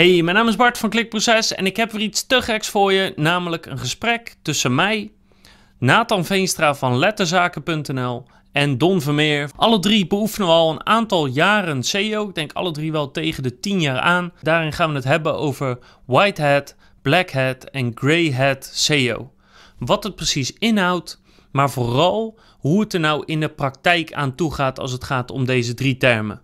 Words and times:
Hey, 0.00 0.22
mijn 0.22 0.36
naam 0.36 0.48
is 0.48 0.56
Bart 0.56 0.78
van 0.78 0.90
Klikproces 0.90 1.54
en 1.54 1.66
ik 1.66 1.76
heb 1.76 1.92
weer 1.92 2.00
iets 2.00 2.26
te 2.26 2.42
geks 2.42 2.68
voor 2.68 2.92
je, 2.92 3.12
namelijk 3.16 3.66
een 3.66 3.78
gesprek 3.78 4.34
tussen 4.42 4.74
mij, 4.74 5.12
Nathan 5.78 6.24
Veenstra 6.24 6.74
van 6.74 6.98
letterzaken.nl 6.98 8.24
en 8.52 8.78
Don 8.78 9.00
Vermeer. 9.00 9.50
Alle 9.56 9.78
drie 9.78 10.06
beoefenen 10.06 10.48
we 10.48 10.54
al 10.54 10.70
een 10.70 10.86
aantal 10.86 11.26
jaren 11.26 11.82
SEO. 11.82 12.28
Ik 12.28 12.34
denk 12.34 12.52
alle 12.52 12.70
drie 12.70 12.92
wel 12.92 13.10
tegen 13.10 13.42
de 13.42 13.60
10 13.60 13.80
jaar 13.80 13.98
aan. 13.98 14.32
Daarin 14.42 14.72
gaan 14.72 14.90
we 14.90 14.94
het 14.94 15.04
hebben 15.04 15.38
over 15.38 15.78
white 16.06 16.42
hat, 16.42 16.76
black 17.02 17.30
hat 17.30 17.64
en 17.64 17.92
grey 17.94 18.32
hat 18.32 18.70
SEO. 18.72 19.32
Wat 19.78 20.04
het 20.04 20.14
precies 20.14 20.52
inhoudt, 20.52 21.22
maar 21.52 21.70
vooral 21.70 22.38
hoe 22.58 22.80
het 22.80 22.94
er 22.94 23.00
nou 23.00 23.22
in 23.26 23.40
de 23.40 23.48
praktijk 23.48 24.12
aan 24.12 24.34
toe 24.34 24.54
gaat 24.54 24.78
als 24.78 24.92
het 24.92 25.04
gaat 25.04 25.30
om 25.30 25.44
deze 25.44 25.74
drie 25.74 25.96
termen. 25.96 26.40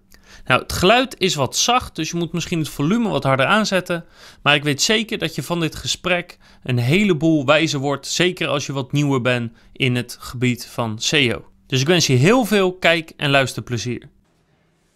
Nou, 0.46 0.62
het 0.62 0.72
geluid 0.72 1.20
is 1.20 1.34
wat 1.34 1.56
zacht, 1.56 1.94
dus 1.96 2.10
je 2.10 2.16
moet 2.16 2.32
misschien 2.32 2.58
het 2.58 2.68
volume 2.68 3.08
wat 3.08 3.22
harder 3.24 3.46
aanzetten. 3.46 4.04
Maar 4.42 4.54
ik 4.54 4.64
weet 4.64 4.82
zeker 4.82 5.18
dat 5.18 5.34
je 5.34 5.42
van 5.42 5.60
dit 5.60 5.74
gesprek 5.74 6.38
een 6.62 6.78
heleboel 6.78 7.44
wijzer 7.46 7.80
wordt, 7.80 8.06
zeker 8.06 8.48
als 8.48 8.66
je 8.66 8.72
wat 8.72 8.92
nieuwer 8.92 9.20
bent 9.20 9.52
in 9.72 9.94
het 9.94 10.16
gebied 10.20 10.66
van 10.66 10.98
SEO. 10.98 11.44
Dus 11.66 11.80
ik 11.80 11.86
wens 11.86 12.06
je 12.06 12.12
heel 12.12 12.44
veel 12.44 12.74
kijk- 12.74 13.12
en 13.16 13.30
luisterplezier. 13.30 14.08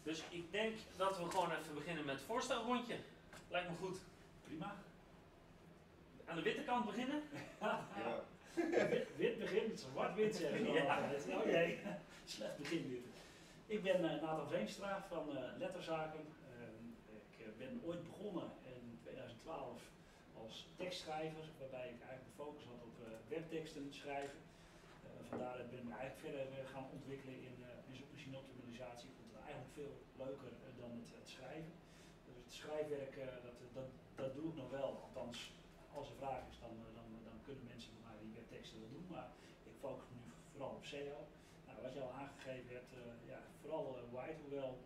Dus 0.04 0.22
ik 0.28 0.44
denk 0.50 0.72
dat 0.96 1.18
we 1.18 1.24
gewoon 1.30 1.50
even 1.50 1.74
beginnen 1.74 2.04
met 2.04 2.14
het 2.14 2.24
voorstelrondje. 2.26 2.94
Lijkt 3.50 3.68
me 3.68 3.74
goed. 3.86 3.98
Prima. 4.46 4.74
Aan 6.26 6.36
de 6.36 6.42
witte 6.42 6.62
kant 6.62 6.86
beginnen? 6.86 7.22
Wit, 8.90 9.06
wit 9.16 9.38
begint, 9.38 9.86
zwart 9.92 10.14
wit 10.16 10.36
zeggen 10.36 10.72
Ja. 10.72 10.98
Oh 11.28 11.44
jee, 11.50 11.78
slecht 12.26 12.58
begin 12.58 12.86
dit. 12.88 13.10
Ik 13.76 13.82
ben 13.82 14.00
eh, 14.04 14.22
Nathan 14.22 14.48
Veenstra 14.48 15.04
van 15.08 15.36
eh, 15.36 15.42
Letterzaken. 15.58 16.24
Eh, 16.52 17.16
ik 17.20 17.46
eh, 17.46 17.46
ben 17.62 17.80
ooit 17.88 18.02
begonnen 18.10 18.48
in 18.74 18.98
2012 19.02 19.82
als 20.42 20.54
tekstschrijver, 20.76 21.44
waarbij 21.60 21.88
ik 21.94 22.00
eigenlijk 22.08 22.30
de 22.30 22.42
focus 22.42 22.64
had 22.70 22.82
op 22.88 22.96
webteksten 23.28 23.86
schrijven. 24.00 24.40
Vandaar 25.28 25.56
ben 25.74 25.84
ik 25.88 25.94
eigenlijk 25.98 26.22
verder 26.26 26.66
gaan 26.72 26.86
ontwikkelen 26.96 27.38
in, 27.48 27.56
eh 27.68 27.88
in 27.88 27.94
zoekmachine 28.00 28.36
optimalisatie. 28.42 29.08
Ik 29.08 29.16
vond 29.18 29.30
het 29.32 29.42
eigenlijk 29.44 29.74
veel 29.80 29.94
leuker 30.24 30.50
dan 30.80 30.90
het, 30.98 31.08
het 31.20 31.28
schrijven. 31.34 31.72
Dus 32.26 32.36
het 32.44 32.52
schrijfwerk, 32.60 33.14
dat, 33.46 33.56
dat, 33.78 33.88
dat 34.22 34.32
doe 34.36 34.46
ik 34.50 34.56
nog 34.62 34.70
wel. 34.78 34.90
Althans, 35.06 35.38
als 35.98 36.08
er 36.10 36.20
vraag 36.22 36.42
is, 36.52 36.58
dan, 36.64 36.74
dan, 36.98 37.08
dan 37.28 37.38
kunnen 37.46 37.64
mensen 37.72 37.90
bij 37.94 38.02
mij 38.06 38.16
die 38.22 38.36
webteksten 38.38 38.80
wel 38.82 38.94
doen. 38.96 39.08
Maar 39.14 39.28
ik 39.70 39.76
focus 39.86 40.08
nu 40.14 40.20
vooral 40.50 40.74
op 40.78 40.84
SEO. 40.92 41.18
Nou, 41.66 41.76
wat 41.84 41.94
je 41.94 42.06
al 42.06 42.18
aangegeven 42.22 42.70
hebt, 42.76 42.92
vooral 43.70 44.08
white, 44.10 44.40
hoewel 44.42 44.78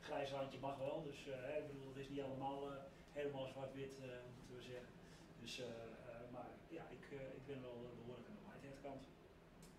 grijs 0.00 0.30
randje 0.30 0.58
mag 0.58 0.78
wel. 0.78 1.02
Dus 1.02 1.28
eh, 1.28 1.56
ik 1.56 1.66
bedoel, 1.66 1.88
het 1.88 1.96
is 1.96 2.08
niet 2.08 2.20
allemaal 2.20 2.70
eh, 2.70 2.76
helemaal 3.12 3.46
zwart-wit, 3.46 3.94
eh, 3.98 4.08
moeten 4.36 4.56
we 4.56 4.62
zeggen. 4.62 4.92
Dus, 5.40 5.62
maar 6.32 6.48
ja, 6.68 6.82
ik, 6.96 7.04
ik 7.38 7.46
ben 7.46 7.60
wel 7.62 7.78
eh, 7.84 7.96
behoorlijk 7.98 8.28
aan 8.28 8.38
de 8.40 8.46
white 8.48 8.80
kant. 8.82 9.04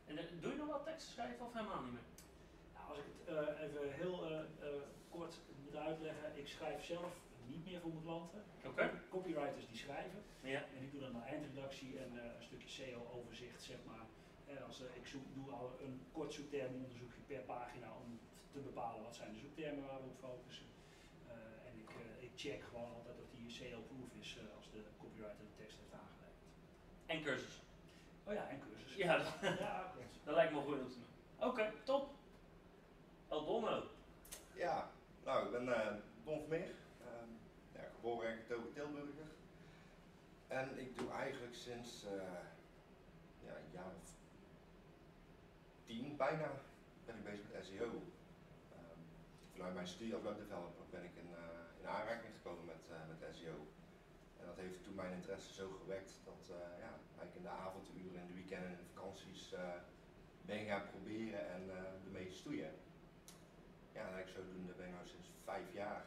En 0.06 0.16
doe 0.42 0.52
je 0.52 0.58
nog 0.58 0.68
wel 0.68 0.84
teksten 0.84 1.12
schrijven 1.14 1.46
of 1.46 1.54
helemaal 1.54 1.84
niet 1.84 1.94
meer? 1.98 2.10
Nou, 2.74 2.90
als 2.90 2.98
ik 2.98 3.06
het 3.26 3.58
even 3.66 3.94
heel 4.02 4.18
kort 5.10 5.36
moet 5.64 5.76
uitleggen, 5.76 6.38
ik 6.38 6.48
schrijf 6.48 6.86
zelf 6.86 7.14
niet 7.48 7.66
meer 7.66 7.80
voor 7.80 7.92
mijn 7.92 8.04
klanten. 8.04 8.44
Oké. 8.66 8.92
Copywriters 9.10 9.68
die 9.68 9.78
schrijven. 9.78 10.22
Ja. 10.42 10.62
En 10.76 10.84
ik 10.84 10.92
doe 10.92 11.02
dan 11.02 11.16
een 11.16 11.30
eindredactie 11.34 12.00
en 12.00 12.12
een 12.18 12.44
stukje 12.44 12.70
SEO-overzicht, 12.70 13.62
zeg 13.64 13.78
maar. 13.86 14.06
En 14.46 14.64
als, 14.66 14.80
ik 14.80 15.08
zoek, 15.08 15.26
doe 15.34 15.52
al 15.52 15.78
een 15.82 16.02
kort 16.12 16.34
zoektermenonderzoekje 16.34 17.22
per 17.28 17.42
pagina 17.42 17.88
om 18.04 18.20
te 18.60 18.70
bepalen 18.72 19.04
wat 19.04 19.16
zijn 19.16 19.34
de 19.34 19.40
zoektermen 19.40 19.86
waar 19.88 20.02
we 20.02 20.08
op 20.08 20.20
focussen. 20.20 20.66
Eh, 21.28 21.68
en 21.68 21.74
ik, 21.84 21.90
eh, 21.90 22.24
ik 22.28 22.32
check 22.36 22.62
gewoon 22.70 22.94
altijd 22.98 23.18
of 23.24 23.30
die 23.38 23.50
SEO-proof 23.52 24.12
is 24.20 24.38
eh, 24.38 24.56
als 24.58 24.68
de 24.72 24.82
copywriter 24.98 25.46
de 25.50 25.56
tekst 25.62 25.78
heeft 25.82 25.94
aangeleverd. 26.02 26.44
En 27.06 27.24
cursus. 27.24 27.62
Oh 28.28 28.34
ja, 28.34 28.50
en 28.50 28.60
cursus. 28.60 28.96
Ja, 28.96 29.18
dat, 29.18 29.60
ja 29.60 29.94
dat 30.26 30.36
lijkt 30.36 30.54
me 30.54 30.60
goed 30.60 30.80
om 30.80 30.88
te 30.88 30.94
doen. 30.94 31.48
Oké, 31.50 31.74
top. 31.84 32.10
El. 33.28 33.84
Ja, 34.56 34.92
nou, 35.24 35.46
ik 35.46 35.52
ben 35.52 35.74
eh 35.74 35.94
Don 36.24 36.40
Vermeer, 36.40 36.76
Ehm, 37.02 37.30
ja, 37.74 37.90
geboren 37.96 38.30
en 38.30 38.38
getogen 38.38 38.74
Tilburger. 38.74 39.28
En 40.48 40.80
ik 40.80 40.98
doe 40.98 41.12
eigenlijk 41.12 41.56
sinds 41.56 42.06
eh, 42.06 42.12
ja, 43.46 43.56
een 43.56 43.72
jaar 43.72 43.94
of 44.04 44.18
tien 45.86 46.18
bijna 46.18 46.52
ben 47.06 47.16
ik 47.16 47.24
bezig 47.24 47.46
met 47.52 47.66
SEO. 47.66 48.02
Vanuit 49.60 49.78
mijn 49.78 49.96
studie 49.96 50.14
als 50.14 50.24
webdeveloper 50.24 50.86
ben 50.90 51.04
ik 51.04 51.16
in, 51.16 51.30
eh, 51.34 51.82
in 51.82 51.88
aanraking 51.88 52.34
gekomen 52.38 52.66
met, 52.66 52.84
eh, 52.90 53.08
met 53.12 53.36
SEO. 53.36 53.58
En 54.40 54.46
dat 54.46 54.58
heeft 54.58 54.84
toen 54.84 54.96
mijn 54.96 55.14
interesse 55.14 55.54
zo 55.54 55.70
gewekt 55.82 56.12
dat 56.24 56.44
eh, 56.50 56.80
ja, 56.86 56.92
ik 57.24 57.36
in 57.36 57.42
de 57.42 57.50
avonduren, 57.50 58.22
in 58.22 58.28
de 58.28 58.34
weekenden 58.34 58.70
en 58.70 58.90
vakanties 58.94 59.56
ben 60.42 60.66
gaan 60.66 60.90
proberen 60.90 61.50
en 61.50 61.64
ermee 62.06 62.32
stoeien. 62.32 62.74
Ja, 63.94 64.02
en 64.08 64.14
eigenlijk 64.14 64.30
zodoende 64.30 64.74
ben 64.74 64.88
ik 64.88 64.94
nu 65.02 65.08
sinds 65.08 65.28
vijf 65.44 65.74
jaar. 65.74 66.06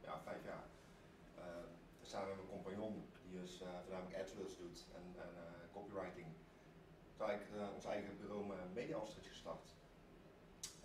Ja, 0.00 0.20
vijf 0.20 0.44
jaar. 0.44 0.66
samen 2.02 2.28
met 2.28 2.36
mijn 2.36 2.48
compagnon, 2.48 3.08
die 3.22 3.40
dus 3.40 3.62
voornamelijk 3.82 4.20
AdWords 4.20 4.56
doet 4.56 4.84
en, 4.94 5.22
en 5.22 5.32
copywriting. 5.72 6.26
Toen 7.16 7.30
ik 7.30 7.74
ons 7.74 7.84
eigen 7.84 8.18
bureau 8.20 8.54
Media 8.74 8.98
gestart. 9.28 9.76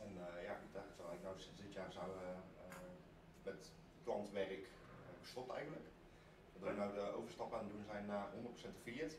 En 0.05 0.11
eh, 0.27 0.43
ja, 0.47 0.53
goed, 0.61 0.73
daar 0.73 0.89
zou 0.97 1.13
ik 1.13 1.23
nou 1.23 1.35
sinds 1.39 1.61
dit 1.73 1.81
jaar 1.81 1.91
zou, 1.91 2.09
eh, 2.11 2.29
eh, 2.29 2.75
met 3.43 3.71
klantwerk 4.03 4.63
eh, 4.63 4.67
gestopt 5.21 5.51
eigenlijk. 5.51 5.85
Dat 6.53 6.69
we 6.69 6.75
nou 6.75 6.93
de 6.93 7.15
overstap 7.17 7.53
aan 7.53 7.63
het 7.63 7.69
doen 7.69 7.85
zijn 7.85 8.05
naar 8.05 8.27
100% 8.31 8.75
affiliate. 8.79 9.15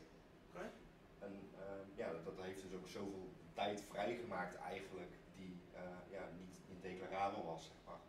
En 1.19 1.33
eh, 1.57 1.97
ja, 1.97 2.11
dat, 2.11 2.25
dat 2.25 2.33
heeft 2.41 2.61
dus 2.61 2.73
ook 2.73 2.87
zoveel 2.87 3.29
tijd 3.53 3.81
vrijgemaakt 3.81 4.55
eigenlijk 4.55 5.13
die 5.35 5.57
eh, 5.73 5.81
ja, 6.09 6.23
niet, 6.39 6.59
niet 6.69 6.81
declarabel 6.81 7.45
was, 7.45 7.65
zeg 7.65 7.75
maar. 7.85 8.01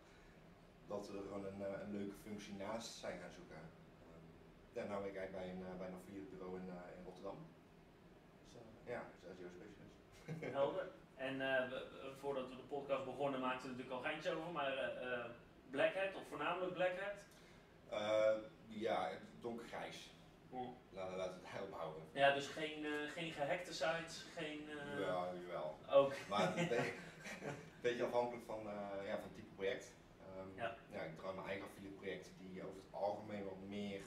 Dat 0.86 1.06
we 1.08 1.16
er 1.18 1.22
gewoon 1.22 1.44
een, 1.44 1.62
eh, 1.62 1.80
een 1.80 1.92
leuke 1.92 2.16
functie 2.22 2.54
naast 2.54 2.92
zijn 2.98 3.20
gaan 3.20 3.32
zoeken. 3.32 3.56
Ja, 4.72 4.84
nou 4.84 5.00
ben 5.02 5.10
ik 5.10 5.16
eigenlijk 5.16 5.32
bij 5.44 5.54
een, 5.54 5.72
eh, 5.72 5.78
bij 5.78 5.86
een 5.88 5.94
affiliate 5.94 6.30
bureau 6.30 6.56
in, 6.60 6.68
eh, 6.68 6.96
in 6.98 7.04
Rotterdam. 7.04 7.38
Dus 8.44 8.54
eh, 8.60 8.92
ja, 8.92 9.02
dus 9.22 9.36
SEO 9.36 9.48
specialist. 9.48 10.54
Helder. 10.58 10.88
En 11.26 11.40
eh, 11.40 11.78
voordat 12.20 12.48
we 12.48 12.56
de 12.56 12.62
podcast 12.62 13.04
begonnen 13.04 13.40
maakten 13.40 13.62
we 13.62 13.68
natuurlijk 13.68 13.92
al 13.94 13.98
een 14.04 14.10
geintje 14.10 14.30
over, 14.36 14.52
maar 14.52 14.76
eh, 14.76 15.12
eh, 15.12 15.24
Black 15.70 15.94
Hat, 15.94 16.14
of 16.14 16.28
voornamelijk 16.28 16.74
Black 16.74 16.92
Hat. 17.00 17.14
Ja, 18.68 19.08
donkergrijs. 19.40 20.14
Laten 20.92 21.16
we 21.16 21.22
het 21.22 21.32
daarop 21.52 21.72
houden. 21.72 22.02
Ja, 22.12 22.34
dus 22.34 22.46
geen, 22.46 22.84
eh, 22.84 23.10
geen 23.12 23.32
gehackte 23.32 23.72
sites, 23.74 24.24
geen... 24.36 24.68
eh, 24.70 25.00
Ja, 25.00 25.28
jawel. 25.46 25.78
Ook. 25.90 26.12
Maar 26.28 26.48
een 26.58 26.68
beetje, 26.68 26.92
een 27.46 27.54
beetje 27.80 28.04
afhankelijk 28.04 28.44
van, 28.46 28.58
eh, 28.58 29.06
ja, 29.06 29.14
van 29.14 29.22
het 29.22 29.34
type 29.34 29.54
project. 29.54 29.94
Ehm, 30.20 30.48
Ja. 30.56 30.70
ik 31.04 31.18
draai 31.18 31.34
mijn 31.34 31.46
eigen 31.46 31.66
affiliate 31.66 31.96
projecten 31.96 32.32
die 32.38 32.62
over 32.62 32.74
het 32.76 32.92
algemeen 32.92 33.44
wat 33.44 33.58
meer 33.68 34.00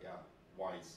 ja, 0.00 0.24
white, 0.54 0.88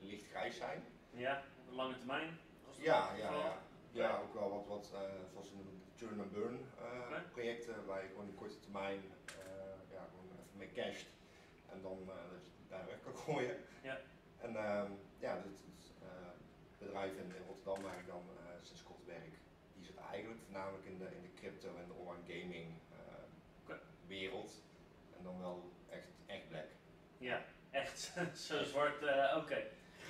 lichtgrijs 0.00 0.56
zijn. 0.56 0.84
Ja, 1.10 1.42
op 1.68 1.74
lange 1.74 1.96
termijn. 1.96 2.38
Ja, 2.78 3.14
ja, 3.16 3.30
ja. 3.32 3.58
Ja, 3.92 4.18
ook 4.22 4.34
wel 4.34 4.50
wat, 4.50 4.66
wat 4.66 4.90
eh, 4.94 5.00
zoals 5.32 5.46
ze 5.48 5.54
noemen, 5.54 5.82
turn 5.96 6.20
and 6.20 6.32
burn 6.32 6.58
eh, 6.78 7.20
projecten 7.32 7.86
waar 7.86 8.02
je 8.02 8.08
gewoon 8.08 8.26
in 8.28 8.34
korte 8.34 8.60
termijn 8.60 9.00
eh, 9.26 9.92
ja, 9.92 10.06
gewoon 10.10 10.26
even 10.32 10.58
mee 10.58 10.72
casht 10.72 11.06
en 11.72 11.82
dan 11.82 11.98
eh, 12.08 12.30
dat 12.30 12.44
je 12.44 12.50
daar 12.68 12.86
weg 12.86 13.02
kan 13.02 13.16
gooien. 13.26 13.56
Ja. 13.82 13.98
En 14.38 14.56
ehm, 14.56 14.90
ja, 15.18 15.34
dit, 15.42 15.92
eh, 16.02 16.08
bedrijf 16.78 17.12
in, 17.12 17.34
in 17.36 17.42
Rotterdam 17.46 17.82
waar 17.82 17.98
ik 17.98 18.06
dan 18.06 18.22
eh, 18.38 18.52
sinds 18.62 18.82
kort 18.82 19.04
werk, 19.04 19.32
die 19.74 19.84
zit 19.84 19.96
eigenlijk 19.96 20.40
voornamelijk 20.44 20.84
in 20.84 20.98
de, 20.98 21.04
in 21.16 21.22
de 21.22 21.32
crypto 21.40 21.68
en 21.76 21.86
de 21.86 21.92
online 21.94 22.22
gaming 22.40 22.74
eh, 22.92 23.74
wereld. 24.06 24.52
En 25.16 25.22
dan 25.24 25.38
wel 25.40 25.72
echt, 25.88 26.08
echt 26.26 26.48
black. 26.48 26.66
Ja, 27.18 27.44
echt 27.70 28.12
zo 28.48 28.64
zwart. 28.64 29.02
eh, 29.02 29.36
Oké. 29.36 29.54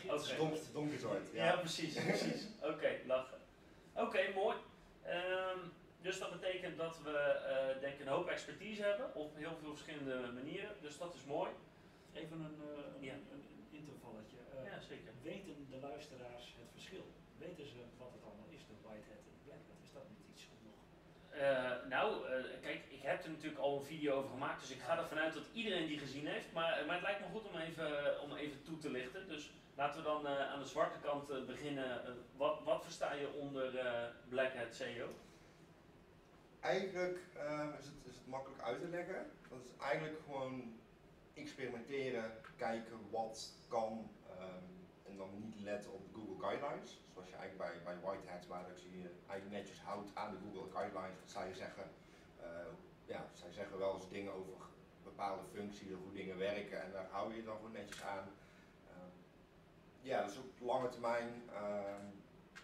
Het 0.06 0.20
is 0.20 0.28
Oké. 0.28 0.36
donker, 0.36 0.58
donkerzwart. 0.72 1.32
Ja, 1.32 1.44
Ja. 1.44 1.56
precies, 1.56 1.94
precies. 2.04 2.46
Oké, 2.72 2.96
lachen. 3.06 3.38
Oké, 4.06 4.22
mooi. 4.34 4.56
Ehm, 5.02 5.58
dus 6.00 6.18
dat 6.18 6.30
betekent 6.30 6.76
dat 6.76 7.00
we 7.02 7.16
eh, 7.18 7.80
denk 7.80 7.94
ik 7.94 8.00
een 8.00 8.12
hoop 8.16 8.28
expertise 8.28 8.82
hebben 8.82 9.14
op 9.14 9.36
heel 9.36 9.56
veel 9.60 9.70
verschillende 9.70 10.32
manieren. 10.32 10.70
Dus 10.80 10.98
dat 10.98 11.14
is 11.14 11.24
mooi. 11.24 11.50
Even 12.12 12.40
een, 12.40 12.58
eh, 12.70 13.02
Ja. 13.08 13.12
een, 13.12 13.44
intervalletje. 13.70 14.36
Eh, 14.52 14.64
Ja, 14.70 14.80
zeker. 14.80 15.12
Weten 15.22 15.66
de 15.70 15.78
luisteraars 15.88 16.44
het 16.60 16.70
verschil? 16.72 17.04
Weten 17.38 17.66
ze 17.66 17.78
wat 17.98 18.12
het 18.12 18.22
allemaal 18.24 18.50
is, 18.56 18.62
de 18.70 18.74
white 18.86 19.06
hat? 19.10 19.24
Is 19.86 19.92
dat 19.92 20.06
niet 20.08 20.24
iets 20.32 20.44
om 20.54 20.60
Eh, 21.30 21.70
nou, 21.88 22.26
eh, 22.26 22.44
kijk, 22.62 22.80
ik 22.88 23.02
heb 23.02 23.24
er 23.24 23.30
natuurlijk 23.30 23.60
al 23.60 23.76
een 23.76 23.84
video 23.84 24.14
over 24.14 24.30
gemaakt, 24.30 24.60
dus 24.60 24.70
ik 24.70 24.80
ga 24.80 24.98
ervan 24.98 25.18
uit 25.18 25.34
dat 25.34 25.46
iedereen 25.52 25.86
die 25.86 25.98
gezien 25.98 26.26
heeft. 26.26 26.52
Maar, 26.52 26.82
maar 26.86 26.94
het 26.94 27.04
lijkt 27.04 27.20
me 27.20 27.26
goed 27.32 27.48
om 27.48 27.56
even, 27.56 28.20
om 28.20 28.36
even 28.36 28.62
toe 28.62 28.78
te 28.78 28.90
lichten. 28.90 29.28
Dus 29.28 29.50
laten 29.74 29.96
we 30.02 30.08
dan 30.08 30.26
eh, 30.26 30.50
aan 30.52 30.58
de 30.58 30.66
zwarte 30.66 30.98
kant 30.98 31.30
eh, 31.30 31.44
beginnen. 31.46 32.04
Eh, 32.04 32.12
wat, 32.36 32.60
wat 32.64 32.82
versta 32.84 33.12
je 33.12 33.32
onder 33.32 33.78
eh, 33.78 34.02
Black 34.28 34.54
Hat 34.54 34.74
SEO? 34.74 35.08
Eigenlijk 36.60 37.18
eh, 37.36 37.68
is, 37.78 37.86
het, 37.86 38.04
is 38.04 38.14
het 38.14 38.26
makkelijk 38.26 38.62
uit 38.62 38.80
te 38.80 38.88
leggen. 38.88 39.30
Dat 39.48 39.58
is 39.64 39.70
eigenlijk 39.80 40.20
gewoon 40.24 40.78
experimenteren, 41.34 42.32
kijken 42.56 43.10
wat 43.10 43.52
kan 43.68 44.10
ehm, 44.38 44.64
en 45.10 45.16
dan 45.16 45.30
niet 45.38 45.60
letten 45.60 45.92
op 45.92 46.02
de 46.04 46.12
Google 46.14 46.38
Guidelines. 46.44 47.00
Zoals 47.12 47.28
je 47.28 47.36
eigenlijk 47.36 47.82
bij, 47.84 47.92
bij 47.92 48.02
Whitehead, 48.02 48.46
waar 48.46 48.64
je 48.76 49.00
je 49.00 49.10
eigenlijk 49.26 49.60
netjes 49.60 49.80
houdt 49.80 50.10
aan 50.14 50.30
de 50.30 50.38
Google 50.44 50.70
Guidelines, 50.70 51.18
je 51.48 51.54
zeggen, 51.54 51.84
uh, 52.40 52.46
ja, 53.04 53.26
zij 53.32 53.52
zeggen 53.52 53.78
wel 53.78 53.94
eens 53.94 54.08
dingen 54.08 54.32
over 54.32 54.54
bepaalde 55.02 55.42
functies 55.52 55.92
of 55.92 56.02
hoe 56.02 56.12
dingen 56.12 56.38
werken 56.38 56.82
en 56.82 56.92
daar 56.92 57.08
hou 57.10 57.34
je 57.34 57.44
dan 57.44 57.56
gewoon 57.56 57.72
netjes 57.72 58.02
aan. 58.02 58.28
Ehm, 58.88 59.14
ja, 60.00 60.20
dat 60.20 60.30
is 60.30 60.38
ook 60.38 60.60
lange 60.60 60.88
termijn, 60.88 61.28
uh, 61.50 61.94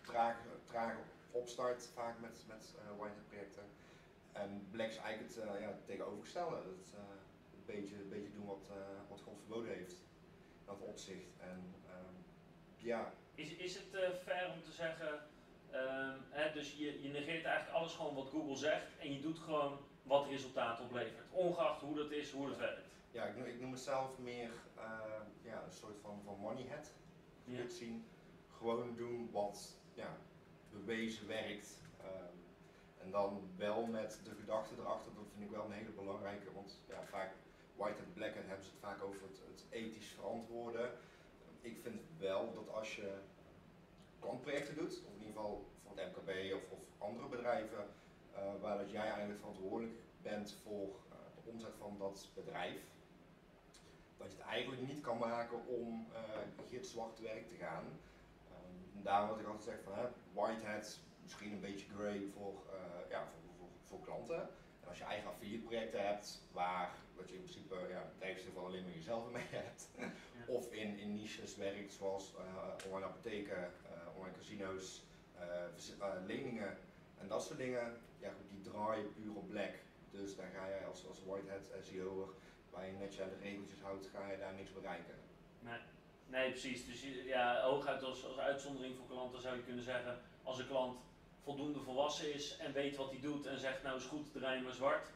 traag, 0.05 0.97
opstart 1.31 1.89
vaak 1.95 2.21
met, 2.21 2.45
met 2.47 2.75
uh, 2.75 2.99
Whitehead 2.99 3.29
projecten. 3.29 3.65
En 4.33 4.67
Black 4.71 4.89
is 4.89 4.97
eigenlijk 4.97 5.35
het, 5.35 5.45
uh, 5.45 5.69
tegenovergestelde. 5.85 6.57
Het, 6.57 6.93
uh, 6.95 7.01
een, 7.55 7.65
beetje, 7.67 7.97
beetje 7.97 8.33
doen 8.33 8.47
wat, 8.47 8.69
wat 9.09 9.21
God 9.21 9.39
verboden 9.39 9.75
heeft. 9.75 9.93
In 9.93 10.65
dat 10.65 10.81
opzicht. 10.81 11.31
En, 11.39 11.75
ja. 12.87 13.13
Is, 13.35 13.51
is 13.51 13.75
het 13.75 14.19
fair 14.23 14.53
om 14.53 14.63
te 14.63 14.73
zeggen, 14.73 15.13
um, 15.75 16.25
hè, 16.31 16.53
dus 16.53 16.73
je, 16.73 17.03
je 17.03 17.09
negeert 17.09 17.45
eigenlijk 17.45 17.77
alles 17.77 17.95
gewoon 17.95 18.15
wat 18.15 18.29
Google 18.29 18.57
zegt 18.57 18.99
en 18.99 19.13
je 19.13 19.21
doet 19.21 19.39
gewoon 19.39 19.79
wat 20.03 20.27
resultaat 20.27 20.81
oplevert. 20.81 21.25
Ongeacht 21.31 21.81
hoe 21.81 21.97
dat 21.97 22.11
is, 22.11 22.31
hoe 22.31 22.49
het 22.49 22.57
werkt. 22.57 22.89
Ja, 23.11 23.25
ik, 23.25 23.47
ik 23.47 23.61
noem 23.61 23.71
het 23.71 23.81
zelf 23.81 24.19
meer 24.19 24.51
ja, 25.43 25.63
een 25.67 25.73
soort 25.73 25.99
van, 26.03 26.21
van 26.25 26.39
money 26.39 26.65
head. 26.69 26.93
Ja. 27.45 27.69
zien. 27.69 28.07
Gewoon 28.59 28.97
doen 28.97 29.31
wat 29.33 29.77
ja, 29.95 30.17
bewezen 30.71 31.27
werkt. 31.27 31.83
Um, 32.01 32.45
en 32.99 33.11
dan 33.11 33.51
wel 33.57 33.87
met 33.87 34.21
de 34.25 34.35
gedachte 34.35 34.75
erachter, 34.79 35.15
dat 35.15 35.25
vind 35.33 35.45
ik 35.45 35.57
wel 35.57 35.65
een 35.65 35.73
hele 35.73 35.91
belangrijke, 35.91 36.53
want 36.53 36.81
ja, 36.89 37.03
vaak 37.03 37.35
white 37.77 37.99
en 37.99 38.13
black 38.13 38.35
hebben 38.35 38.65
ze 38.65 38.71
het 38.71 38.81
vaak 38.81 39.03
over 39.03 39.23
het, 39.23 39.41
het 39.51 39.65
ethisch 39.71 40.09
verantwoorden. 40.09 40.91
Ik 41.67 41.79
vind 41.83 42.01
wel 42.19 42.55
dat 42.55 42.75
als 42.75 42.97
je 42.97 43.13
klantprojecten 44.21 44.75
doet, 44.75 45.03
of 45.07 45.13
in 45.13 45.27
ieder 45.27 45.27
geval 45.27 45.67
voor 45.83 45.97
het 45.97 46.07
MKB 46.07 46.55
of, 46.55 46.71
of 46.71 46.79
andere 46.99 47.29
bedrijven, 47.29 47.87
uh, 48.33 48.39
waar 48.61 48.79
dat 48.79 48.91
jij 48.91 49.07
eigenlijk 49.07 49.39
verantwoordelijk 49.39 49.95
bent 50.23 50.57
voor 50.63 50.89
uh, 50.89 51.17
de 51.35 51.51
omzet 51.51 51.75
van 51.79 51.97
dat 51.99 52.29
bedrijf, 52.35 52.81
dat 54.17 54.31
je 54.33 54.37
het 54.37 54.47
eigenlijk 54.47 54.87
niet 54.87 55.01
kan 55.01 55.19
maken 55.19 55.67
om 55.67 56.07
uh, 56.13 56.19
werk 57.19 57.49
te 57.49 57.55
gaan. 57.55 57.85
Um, 57.85 59.03
daarom 59.03 59.29
wat 59.29 59.41
ik 59.41 59.47
altijd 59.47 59.65
zeg 59.65 59.83
van 59.85 59.95
hè, 59.95 60.07
whiteheads 60.33 61.01
misschien 61.23 61.53
een 61.53 61.61
beetje 61.61 61.87
grey 61.97 62.23
voor, 62.35 62.55
ja, 63.09 63.27
voor, 63.27 63.55
voor, 63.59 63.69
voor, 63.85 64.01
klanten. 64.01 64.41
En 64.83 64.89
als 64.89 64.99
je 64.99 65.05
eigen 65.05 65.29
affiliate 65.29 65.65
projecten 65.65 66.07
hebt, 66.07 66.43
waar 66.53 66.95
wat 67.17 67.29
je 67.29 67.35
in 67.35 67.43
principe 67.43 67.75
ja, 67.89 68.13
in 68.19 68.37
geval 68.37 68.67
alleen 68.67 68.85
maar 68.85 68.95
jezelf 68.95 69.31
mee 69.31 69.47
hebt, 69.51 69.89
of 70.47 70.73
in, 70.73 70.99
in 70.99 71.15
niches 71.15 71.57
werkt 71.57 71.93
zoals 71.93 72.33
uh, 72.35 72.93
online 72.93 73.07
apotheken, 73.07 73.71
uh, 73.87 74.17
online 74.19 74.37
casino's, 74.37 75.05
leningen 76.27 76.77
en 77.21 77.29
dat 77.29 77.45
soort 77.45 77.59
dingen, 77.59 78.01
ja, 78.19 78.31
die 78.49 78.61
draaien 78.61 79.13
puur 79.13 79.35
op 79.35 79.49
black. 79.49 79.75
Dus 80.11 80.37
daar 80.37 80.51
ga 80.55 80.67
je 80.67 80.85
als, 80.85 81.07
als 81.09 81.19
whitehead 81.27 81.67
SEO'er, 81.81 82.29
waar 82.71 82.87
je 82.87 82.93
netjes 82.93 83.21
aan 83.21 83.29
de 83.29 83.49
regeltjes 83.49 83.81
houdt, 83.81 84.07
ga 84.07 84.31
je 84.31 84.39
daar 84.39 84.55
niks 84.55 84.73
bereiken. 84.73 85.15
Nee. 85.61 85.79
Nee, 86.27 86.51
precies. 86.51 86.87
Dus 86.87 87.03
ja, 87.25 87.63
hooguit 87.63 88.03
als, 88.03 88.25
als 88.25 88.39
uitzondering 88.39 88.97
voor 88.97 89.07
klanten 89.07 89.41
zou 89.41 89.57
je 89.57 89.63
kunnen 89.63 89.85
zeggen, 89.85 90.19
als 90.43 90.59
een 90.59 90.67
klant 90.67 90.99
voldoende 91.43 91.81
volwassen 91.81 92.35
is 92.35 92.57
en 92.57 92.73
weet 92.73 92.97
wat 92.97 93.11
hij 93.11 93.21
doet 93.21 93.47
en 93.47 93.59
zegt 93.59 93.83
nou 93.83 93.97
is 93.97 94.05
goed, 94.05 94.33
draai 94.33 94.63
maar 94.63 94.73
zwart, 94.73 95.11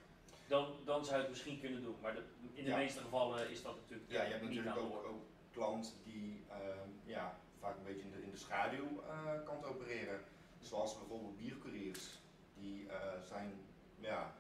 dan, 0.51 0.67
dan 0.85 1.05
zou 1.05 1.17
je 1.17 1.23
het 1.23 1.31
misschien 1.31 1.61
kunnen 1.61 1.83
doen. 1.83 1.97
Maar 2.03 2.15
de, 2.15 2.23
in 2.53 2.65
de 2.65 2.71
meeste 2.71 3.01
gevallen 3.01 3.51
is 3.51 3.63
dat 3.63 3.77
natuurlijk 3.77 4.11
Ja, 4.11 4.23
je 4.23 4.31
hebt 4.31 4.43
natuurlijk 4.43 4.77
ook, 4.77 5.05
ook 5.07 5.23
klanten 5.53 5.93
die 6.05 6.45
uh, 6.49 6.57
ja, 7.05 7.39
vaak 7.59 7.77
een 7.77 7.85
beetje 7.85 8.05
in 8.05 8.11
de, 8.11 8.23
in 8.23 8.31
de 8.31 8.37
schaduwkant 8.37 9.63
uh, 9.63 9.71
opereren. 9.71 10.21
Zoals 10.61 10.99
bijvoorbeeld 10.99 11.37
biercouriers. 11.37 12.19
Die 12.55 12.85
uh, 12.85 12.93
zijn 13.29 13.53
ja, 13.99 14.35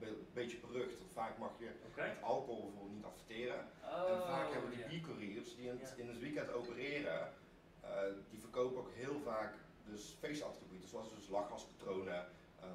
een 0.00 0.26
beetje 0.32 0.56
berucht. 0.56 0.98
Vaak 1.12 1.38
mag 1.38 1.50
je 1.58 1.70
okay. 1.86 2.08
met 2.08 2.22
alcohol 2.22 2.62
bijvoorbeeld 2.62 2.94
niet 2.94 3.04
adverteren. 3.04 3.68
Oh, 3.82 4.10
en 4.10 4.26
vaak 4.26 4.52
hebben 4.52 4.70
die 4.70 4.84
biercouriers 4.84 5.56
die 5.56 5.68
in 5.68 5.78
het, 5.80 5.94
in 5.96 6.08
het 6.08 6.18
weekend 6.18 6.52
opereren, 6.52 7.32
die 8.30 8.40
verkopen 8.40 8.78
ook 8.78 8.90
heel 8.94 9.20
vaak 9.24 9.54
dus 9.84 10.16
feestattributen, 10.20 10.88
zoals 10.88 11.14
dus 11.14 11.28
lachgaspatronen, 11.28 12.26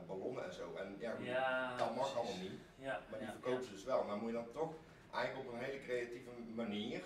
ballonnen 0.07 0.43
en 0.43 0.53
zo. 0.53 0.75
En 0.75 0.95
ja, 0.99 1.15
ja 1.19 1.77
dat 1.77 1.95
mag 1.95 2.15
allemaal 2.15 2.37
niet, 2.41 2.59
ja, 2.75 3.01
maar 3.09 3.19
die 3.19 3.27
ja, 3.27 3.33
verkopen 3.33 3.63
ze 3.63 3.71
dus 3.71 3.83
wel. 3.83 4.03
Maar 4.03 4.17
moet 4.17 4.27
je 4.27 4.35
dan 4.35 4.51
toch 4.51 4.73
eigenlijk 5.13 5.47
op 5.47 5.53
een 5.53 5.59
hele 5.59 5.81
creatieve 5.81 6.29
manier, 6.55 7.01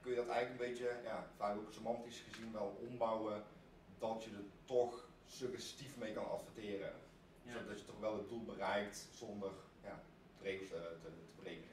kun 0.00 0.10
je 0.10 0.16
dat 0.16 0.28
eigenlijk 0.28 0.60
een 0.60 0.68
beetje, 0.68 0.96
ja, 1.04 1.26
vaak 1.36 1.56
ook 1.56 1.72
semantisch 1.72 2.22
gezien 2.30 2.52
wel 2.52 2.78
ombouwen, 2.88 3.42
dat 3.98 4.24
je 4.24 4.30
er 4.30 4.44
toch 4.64 5.08
suggestief 5.26 5.96
mee 5.96 6.12
kan 6.12 6.30
adverteren. 6.30 6.92
Zodat 7.52 7.78
je 7.78 7.84
toch 7.84 8.00
wel 8.00 8.16
het 8.16 8.28
doel 8.28 8.44
bereikt 8.44 9.08
zonder 9.12 9.50
ja, 9.82 10.00
regels 10.42 10.68
te, 10.68 10.96
te, 11.02 11.08
te 11.08 11.42
breken. 11.42 11.68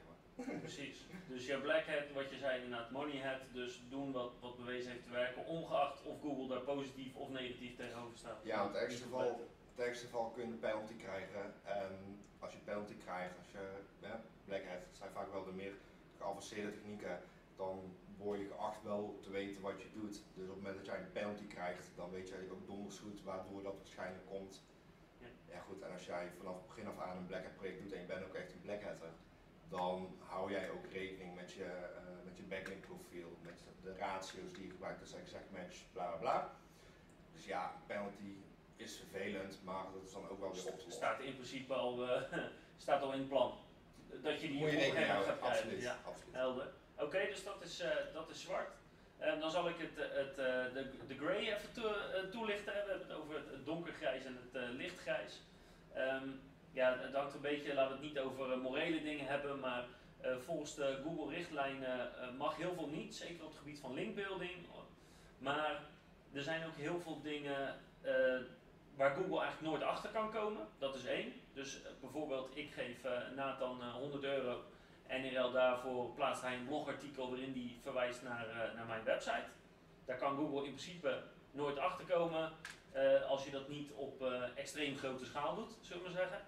Precies. 0.60 1.06
Dus 1.28 1.46
jouw 1.46 1.60
black 1.60 1.86
hat, 1.86 2.12
wat 2.14 2.30
je 2.30 2.38
zei 2.38 2.62
inderdaad, 2.62 2.90
money 2.90 3.20
hat, 3.20 3.40
dus 3.52 3.80
doen 3.88 4.12
wat, 4.12 4.32
wat 4.40 4.56
bewezen 4.56 4.90
heeft 4.90 5.04
te 5.04 5.10
werken, 5.10 5.46
ongeacht 5.46 6.02
of 6.02 6.20
Google 6.20 6.48
daar 6.48 6.60
positief 6.60 7.14
of 7.14 7.28
negatief 7.28 7.76
tegenover 7.76 8.18
staat. 8.18 8.40
Ja, 8.42 8.60
in 8.60 8.66
het 8.66 8.76
ergste 8.76 9.02
geval, 9.02 9.48
ergste 9.82 10.04
geval 10.04 10.30
kun 10.30 10.46
je 10.46 10.52
een 10.52 10.58
penalty 10.58 10.96
krijgen. 10.96 11.44
En 11.64 11.92
als 12.38 12.52
je 12.52 12.58
penalty 12.58 12.96
krijgt, 12.96 13.38
als 13.38 13.50
je 13.50 13.64
ja, 14.00 14.20
black 14.44 14.64
hat, 14.64 14.84
zijn 14.92 15.10
vaak 15.12 15.32
wel 15.32 15.44
de 15.44 15.52
meer 15.52 15.74
geavanceerde 16.18 16.70
technieken, 16.70 17.20
dan 17.56 17.96
word 18.16 18.38
je 18.38 18.46
geacht 18.46 18.82
wel 18.82 19.18
te 19.22 19.30
weten 19.30 19.62
wat 19.62 19.82
je 19.82 19.92
doet. 19.92 20.22
Dus 20.34 20.48
op 20.48 20.54
het 20.54 20.62
moment 20.62 20.76
dat 20.76 20.86
jij 20.86 20.98
een 20.98 21.12
penalty 21.12 21.46
krijgt, 21.46 21.90
dan 21.96 22.10
weet 22.10 22.28
jij 22.28 22.50
ook 22.50 22.66
donders 22.66 22.98
goed 22.98 23.22
waardoor 23.22 23.62
dat 23.62 23.76
waarschijnlijk 23.76 24.26
komt. 24.26 24.62
Ja. 25.18 25.26
ja 25.48 25.60
goed, 25.60 25.82
en 25.82 25.92
als 25.92 26.06
jij 26.06 26.30
vanaf 26.38 26.54
het 26.54 26.66
begin 26.66 26.86
af 26.86 26.98
aan 26.98 27.16
een 27.16 27.26
black 27.26 27.44
hat 27.44 27.54
project 27.54 27.82
doet 27.82 27.92
en 27.92 28.00
je 28.00 28.06
bent 28.06 28.24
ook 28.24 28.34
echt 28.34 28.52
een 28.52 28.60
black 28.60 28.82
hatter, 28.82 29.12
dan 29.68 30.16
hou 30.18 30.50
jij 30.50 30.70
ook 30.70 30.86
rekening 30.86 31.34
met 31.34 31.52
je, 31.52 31.64
uh, 31.64 32.24
met 32.24 32.36
je 32.36 32.42
backlink 32.42 32.80
profiel, 32.80 33.36
met 33.42 33.62
de 33.82 33.94
ratio's 33.96 34.52
die 34.52 34.64
je 34.64 34.70
gebruikt 34.70 35.00
als 35.00 35.14
exact 35.14 35.50
match, 35.50 35.76
bla 35.92 36.06
bla 36.06 36.16
bla. 36.16 36.54
Dus 37.32 37.44
ja, 37.44 37.82
penalty 37.86 38.34
is 38.82 38.96
vervelend, 38.96 39.58
maar 39.64 39.84
dat 39.94 40.02
is 40.04 40.12
dan 40.12 40.28
ook 40.28 40.40
wel 40.40 40.52
weer 40.52 40.66
opgelost. 40.66 40.96
Staat 40.96 41.20
in 41.20 41.34
principe 41.34 41.74
al, 41.74 42.04
uh, 42.04 42.22
staat 42.76 43.02
al 43.02 43.12
in 43.12 43.18
het 43.18 43.28
plan. 43.28 43.58
Dat 44.22 44.40
je 44.40 44.48
die 44.48 44.58
Moet 44.58 44.70
je 44.70 45.04
houden, 45.04 45.40
absoluut. 45.40 45.82
Ja, 45.82 45.98
absoluut. 46.04 46.34
Helder. 46.34 46.68
Oké, 46.96 47.26
dus 47.26 47.44
dat 47.44 47.62
is, 47.62 47.80
uh, 47.80 47.88
dat 48.12 48.30
is 48.30 48.40
zwart. 48.40 48.70
Uh, 49.20 49.40
dan 49.40 49.50
zal 49.50 49.68
ik 49.68 49.78
het, 49.78 49.90
het, 49.96 50.36
de, 50.74 50.90
de 51.06 51.18
grey 51.18 51.54
even 51.54 51.72
to, 51.72 51.94
toelichten. 52.30 52.72
We 52.72 52.78
hebben 52.78 52.98
het 52.98 53.12
over 53.12 53.34
het 53.34 53.64
donkergrijs 53.64 54.24
en 54.24 54.38
het 54.52 54.70
lichtgrijs. 54.70 55.40
Um, 55.96 56.40
ja, 56.72 56.98
het 56.98 57.14
hangt 57.14 57.34
een 57.34 57.40
beetje, 57.40 57.74
laten 57.74 57.96
we 57.96 57.98
het 57.98 58.14
niet 58.14 58.18
over 58.18 58.52
eh, 58.52 58.60
morele 58.60 59.02
dingen 59.02 59.26
hebben, 59.26 59.60
maar 59.60 59.84
volgens 60.44 60.74
de 60.74 61.00
Google-richtlijnen 61.04 62.10
mag 62.36 62.56
heel 62.56 62.74
veel 62.74 62.88
niet, 62.88 63.14
zeker 63.14 63.44
op 63.44 63.50
het 63.50 63.58
gebied 63.58 63.78
van 63.78 63.94
linkbuilding. 63.94 64.66
Maar 65.38 65.82
er 66.32 66.42
zijn 66.42 66.66
ook 66.66 66.76
heel 66.76 67.00
veel 67.00 67.20
dingen 67.22 67.76
uh, 68.04 68.12
waar 69.02 69.14
Google 69.14 69.40
eigenlijk 69.40 69.72
nooit 69.72 69.82
achter 69.82 70.10
kan 70.10 70.30
komen. 70.30 70.68
Dat 70.78 70.94
is 70.94 71.04
één. 71.04 71.32
Dus 71.52 71.80
bijvoorbeeld, 72.00 72.56
ik 72.56 72.72
geef 72.72 72.96
Nathan 73.36 73.82
100 73.82 74.24
euro 74.24 74.62
en 75.06 75.24
in 75.24 75.34
daarvoor 75.52 76.10
plaatst 76.14 76.42
hij 76.42 76.54
een 76.54 76.66
blogartikel 76.66 77.28
waarin 77.30 77.52
die 77.52 77.78
verwijst 77.82 78.22
naar, 78.22 78.72
naar 78.76 78.86
mijn 78.86 79.04
website. 79.04 79.44
Daar 80.04 80.16
kan 80.16 80.36
Google 80.36 80.64
in 80.64 80.74
principe 80.74 81.22
nooit 81.50 81.78
achter 81.78 82.04
komen 82.04 82.52
als 83.28 83.44
je 83.44 83.50
dat 83.50 83.68
niet 83.68 83.92
op 83.92 84.24
extreem 84.54 84.96
grote 84.96 85.24
schaal 85.24 85.54
doet, 85.54 85.78
zullen 85.80 86.04
we 86.04 86.10
zeggen. 86.10 86.40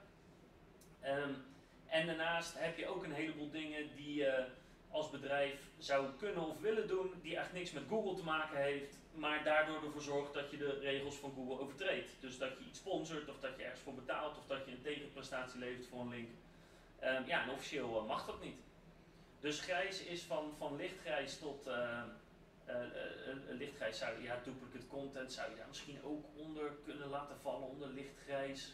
Um, 1.04 1.44
en 1.86 2.06
daarnaast 2.06 2.58
heb 2.58 2.76
je 2.76 2.88
ook 2.88 3.04
een 3.04 3.12
heleboel 3.12 3.50
dingen 3.50 3.94
die 3.96 4.26
als 4.94 5.10
bedrijf 5.10 5.70
zou 5.78 6.06
kunnen 6.18 6.46
of 6.48 6.60
willen 6.60 6.88
doen, 6.88 7.10
die 7.22 7.36
eigenlijk 7.36 7.64
niks 7.64 7.72
met 7.72 7.88
Google 7.88 8.14
te 8.14 8.24
maken 8.24 8.56
heeft, 8.56 8.98
maar 9.14 9.44
daardoor 9.44 9.84
ervoor 9.84 10.02
zorgt 10.02 10.34
dat 10.34 10.50
je 10.50 10.56
de 10.56 10.78
regels 10.78 11.14
van 11.14 11.32
Google 11.34 11.60
overtreedt. 11.60 12.12
Dus 12.20 12.38
dat 12.38 12.50
je 12.58 12.64
iets 12.68 12.78
sponsort, 12.78 13.28
of 13.28 13.40
dat 13.40 13.56
je 13.56 13.62
ergens 13.62 13.80
voor 13.80 13.94
betaalt, 13.94 14.38
of 14.38 14.46
dat 14.46 14.64
je 14.64 14.70
een 14.70 14.82
tegenprestatie 14.82 15.58
levert 15.58 15.86
voor 15.86 16.00
een 16.00 16.08
link. 16.08 16.28
Um, 17.02 17.26
ja, 17.26 17.42
en 17.42 17.50
officieel 17.50 18.02
uh, 18.02 18.08
mag 18.08 18.26
dat 18.26 18.42
niet. 18.42 18.56
Dus 19.40 19.60
grijs 19.60 20.02
is 20.02 20.22
van, 20.22 20.54
van 20.58 20.76
lichtgrijs 20.76 21.38
tot 21.38 21.66
uh, 21.66 22.02
uh, 22.68 22.74
lichtgrijs 23.48 23.98
zou 23.98 24.16
je, 24.16 24.22
ja, 24.22 24.40
duplicate 24.44 24.86
content 24.86 25.32
zou 25.32 25.50
je 25.50 25.56
daar 25.56 25.68
misschien 25.68 25.98
ook 26.04 26.24
onder 26.36 26.72
kunnen 26.84 27.08
laten 27.08 27.36
vallen, 27.42 27.68
onder 27.68 27.88
lichtgrijs. 27.88 28.72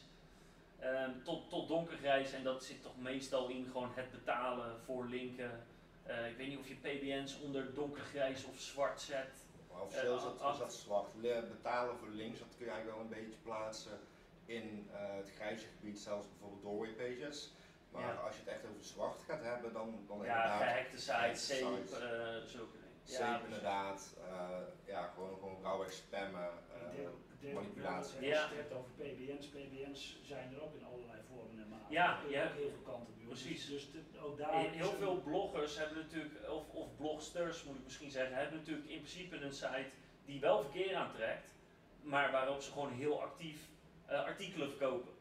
Um, 0.82 1.22
tot, 1.22 1.50
tot 1.50 1.68
donkergrijs 1.68 2.32
en 2.32 2.42
dat 2.42 2.64
zit 2.64 2.82
toch 2.82 2.98
meestal 2.98 3.48
in 3.48 3.66
gewoon 3.72 3.90
het 3.94 4.10
betalen 4.10 4.80
voor 4.84 5.06
linken. 5.06 5.66
Uh, 6.08 6.28
ik 6.28 6.36
weet 6.36 6.48
niet 6.48 6.58
of 6.58 6.68
je 6.68 6.74
PBN's 6.74 7.40
onder 7.40 7.74
donkergrijs 7.74 8.44
of 8.44 8.58
zwart 8.60 9.00
zet. 9.00 9.30
Officieel 9.68 10.16
is, 10.16 10.22
dat, 10.22 10.52
is 10.52 10.58
dat 10.58 10.74
zwart. 10.74 11.20
Betalen 11.50 11.96
voor 11.98 12.08
links, 12.08 12.38
dat 12.38 12.48
kun 12.56 12.66
je 12.66 12.70
eigenlijk 12.72 13.00
wel 13.02 13.06
een 13.10 13.22
beetje 13.24 13.38
plaatsen 13.42 13.98
in 14.46 14.88
uh, 14.92 14.96
het 15.16 15.30
grijze 15.36 15.66
gebied, 15.78 15.98
zelfs 15.98 16.26
bijvoorbeeld 16.28 16.62
doorway 16.62 16.90
pages. 16.92 17.52
Maar 17.90 18.02
Ja. 18.02 18.14
als 18.14 18.34
je 18.34 18.40
het 18.44 18.48
echt 18.54 18.64
over 18.70 18.84
zwart 18.84 19.20
gaat 19.28 19.42
hebben, 19.42 19.72
dan, 19.72 20.04
dan 20.08 20.16
Ja, 20.18 20.24
inderdaad... 20.24 20.62
gehackte 20.62 20.98
sites, 20.98 21.10
gehackte 21.10 21.38
safe, 21.38 21.86
sites. 21.86 21.92
eh, 21.92 22.50
zulke 22.56 22.72
dingen. 22.76 22.88
Safe 23.04 23.22
Ja, 23.24 23.40
inderdaad, 23.44 24.14
eh, 24.28 24.58
ja, 24.86 25.06
gewoon, 25.14 25.34
gewoon 25.38 25.58
rauwweg 25.62 25.92
spammen, 25.92 26.48
eh, 26.74 27.08
denk 27.40 27.54
manipulatie. 27.54 28.20
Je 28.20 28.26
Ja. 28.26 28.48
het 28.48 28.56
hebt 28.56 28.72
over 28.72 28.90
PBN's, 28.90 29.46
PBN's 29.46 30.18
zijn 30.22 30.54
er 30.54 30.62
ook 30.62 30.74
in 30.74 30.84
allerlei 30.84 31.20
vormen 31.34 31.62
en 31.62 31.68
maten. 31.68 31.92
Ja, 31.92 32.20
je 32.26 32.30
ja. 32.30 32.44
ook 32.44 32.52
heel 32.54 32.70
veel. 32.70 32.82
Precies. 33.30 33.66
Dus, 33.66 33.90
dus 33.90 34.20
ook 34.22 34.38
daar 34.38 34.52
Heel 34.52 34.92
veel 34.98 35.20
bloggers 35.20 35.78
hebben 35.78 35.98
natuurlijk, 35.98 36.50
of, 36.50 36.68
of 36.68 36.96
blogsters 36.96 37.64
moet 37.64 37.76
ik 37.76 37.84
misschien 37.84 38.10
zeggen, 38.10 38.36
hebben 38.36 38.58
natuurlijk 38.58 38.88
in 38.88 38.98
principe 38.98 39.36
een 39.36 39.52
site 39.52 39.90
die 40.24 40.40
wel 40.40 40.62
verkeer 40.62 40.94
aantrekt, 40.94 41.54
maar 42.02 42.32
waarop 42.32 42.62
ze 42.62 42.72
gewoon 42.72 42.92
heel 42.92 43.22
actief 43.22 43.60
eh, 44.06 44.24
artikelen 44.24 44.68
verkopen. 44.68 45.12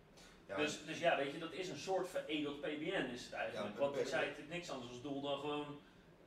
ja, 0.48 0.56
Dus, 0.58 0.86
dus 0.86 1.00
ja, 1.00 1.18
weet 1.18 1.32
je, 1.32 1.40
dat 1.40 1.54
is 1.54 1.70
een 1.70 1.78
soort 1.78 2.10
veredeld 2.10 2.62
PBN 2.62 3.10
is 3.14 3.24
het 3.24 3.34
eigenlijk. 3.34 3.74
Ja, 3.74 3.80
Want 3.80 3.94
die 3.94 4.04
PBN. 4.04 4.10
site 4.10 4.26
heeft 4.26 4.50
niks 4.50 4.70
anders 4.70 4.92
als 4.92 5.02
doel 5.02 5.22
dan 5.22 5.40
gewoon 5.40 5.80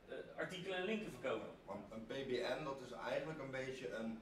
eh, 0.07 0.15
artikelen 0.37 0.77
en 0.77 0.85
linken 0.85 1.11
verkopen. 1.11 1.49
Want 1.65 1.91
een 1.91 2.05
PBN 2.05 2.63
dat 2.63 2.81
is 2.85 2.91
eigenlijk 2.91 3.39
een 3.39 3.51
beetje 3.51 3.95
een, 3.95 4.21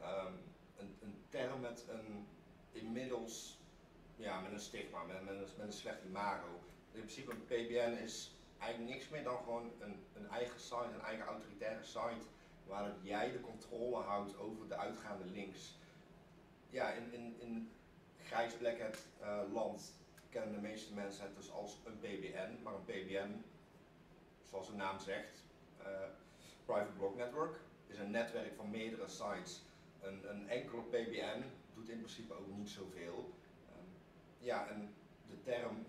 ehm, 0.00 0.32
een, 0.76 0.96
een 1.02 1.24
term 1.28 1.60
met 1.60 1.84
een 1.88 2.26
inmiddels 2.72 3.58
ja, 4.16 4.40
met 4.40 4.52
een 4.52 4.60
stigma, 4.60 5.02
met, 5.02 5.24
met, 5.24 5.34
een, 5.34 5.48
met 5.56 5.66
een 5.66 5.72
slecht 5.72 6.04
imago. 6.04 6.60
In 6.92 7.00
principe 7.00 7.34
PBN 7.34 8.02
is 8.02 8.34
eigenlijk 8.58 8.92
niks 8.92 9.08
meer 9.08 9.24
dan 9.24 9.36
gewoon 9.36 9.72
een, 9.80 10.04
een 10.14 10.28
eigen 10.28 10.60
site, 10.60 10.90
een 10.94 11.00
eigen 11.00 11.26
autoritaire 11.26 11.84
site 11.84 12.26
waar 12.66 12.84
dat 12.84 12.98
jij 13.02 13.32
de 13.32 13.40
controle 13.40 13.96
houdt 13.96 14.38
over 14.38 14.68
de 14.68 14.76
uitgaande 14.76 15.24
links. 15.24 15.78
Ja, 16.70 16.90
in, 16.90 17.12
in, 17.12 17.36
in 17.38 17.70
grijs 18.24 18.54
black 18.54 18.80
hat 18.80 18.98
eh, 19.20 19.52
land 19.52 19.92
kennen 20.28 20.52
de 20.52 20.60
meeste 20.60 20.94
mensen 20.94 21.24
het 21.24 21.36
dus 21.36 21.52
als 21.52 21.78
een 21.84 21.98
PBN, 21.98 22.62
maar 22.62 22.74
een 22.74 22.84
PBN, 22.84 23.44
zoals 24.50 24.66
de 24.66 24.74
naam 24.74 24.98
zegt, 24.98 25.44
eh, 25.78 25.86
Private 26.64 26.92
Block 26.92 27.16
Network, 27.16 27.60
is 27.86 27.98
een 27.98 28.10
netwerk 28.10 28.54
van 28.56 28.70
meerdere 28.70 29.08
sites. 29.08 29.62
Een, 30.00 30.30
een 30.30 30.48
enkele 30.48 30.82
PBN 30.82 31.42
doet 31.74 31.88
in 31.88 31.98
principe 31.98 32.34
ook 32.34 32.46
niet 32.56 32.68
zoveel. 32.68 33.34
Ehm, 33.68 33.84
ja, 34.38 34.68
en 34.68 34.94
de 35.30 35.40
term 35.42 35.86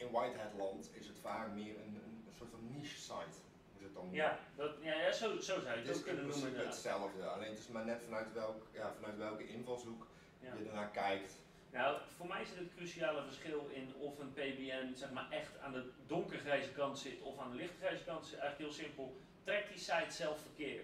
in 0.00 0.10
Whitehead 0.10 0.52
land 0.58 0.90
is 0.94 1.06
het 1.06 1.18
vaak 1.18 1.48
meer 1.52 1.74
een, 1.76 1.94
een, 2.04 2.24
een 2.28 2.34
soort 2.38 2.50
van 2.50 2.70
niche 2.76 2.96
site. 2.96 3.36
Ze 3.78 3.84
het 3.84 3.94
dan 3.94 4.08
Ja, 4.12 4.38
dat, 4.56 4.70
ja, 4.80 4.94
ja 4.94 5.12
zo, 5.12 5.34
zo 5.34 5.40
zou 5.40 5.62
je 5.62 5.68
het 5.68 5.78
het 5.78 5.88
is 5.88 5.96
ook 5.96 6.04
kunnen 6.04 6.22
noemen 6.26 6.40
principe 6.40 6.46
inderdaad. 6.46 6.72
hetzelfde, 6.74 7.26
alleen 7.26 7.50
het 7.50 7.58
is 7.58 7.68
maar 7.68 7.84
net 7.84 8.02
vanuit, 8.04 8.32
welk, 8.32 8.66
ja, 8.72 8.92
vanuit 8.92 9.16
welke 9.18 9.48
invalshoek 9.48 10.06
Ja. 10.40 10.54
je 10.58 10.64
ernaar 10.68 10.90
kijkt. 10.90 11.32
Nou, 11.72 11.98
voor 12.16 12.26
mij 12.26 12.44
zit 12.44 12.56
het 12.56 12.74
cruciale 12.76 13.22
verschil 13.22 13.68
in 13.72 13.94
of 13.98 14.18
een 14.18 14.32
PBN 14.32 14.94
zeg 14.94 15.10
maar 15.10 15.30
echt 15.30 15.58
aan 15.58 15.72
de 15.72 15.90
donkergrijze 16.06 16.72
kant 16.72 16.98
zit 16.98 17.20
of 17.20 17.38
aan 17.38 17.50
de 17.50 17.56
lichtgrijze 17.56 18.04
kant 18.04 18.26
zit. 18.26 18.38
Eigenlijk 18.38 18.70
heel 18.70 18.84
simpel. 18.84 19.16
Trekt 19.44 19.68
die 19.68 19.78
site 19.78 20.10
zelf 20.12 20.40
verkeer? 20.40 20.82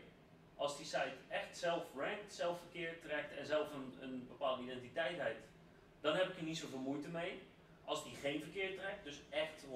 Als 0.57 0.77
die 0.77 0.87
site 0.87 1.13
echt 1.29 1.59
zelf 1.59 1.85
rankt, 1.97 2.35
zelf 2.35 2.59
verkeer 2.61 3.01
trekt 3.01 3.37
en 3.37 3.47
zelf 3.47 3.73
een, 3.73 3.97
een 4.01 4.27
bepaalde 4.29 4.63
identiteit 4.63 5.21
heeft, 5.21 5.47
dan 6.01 6.15
heb 6.17 6.29
ik 6.29 6.37
er 6.37 6.43
niet 6.43 6.59
zoveel 6.59 6.79
moeite 6.79 7.09
mee. 7.09 7.43
Als 7.87 8.05
die 8.05 8.15
geen 8.15 8.41
verkeer 8.41 8.77
trekt, 8.77 9.05
dus 9.05 9.23
echt 9.31 9.65
100% 9.65 9.69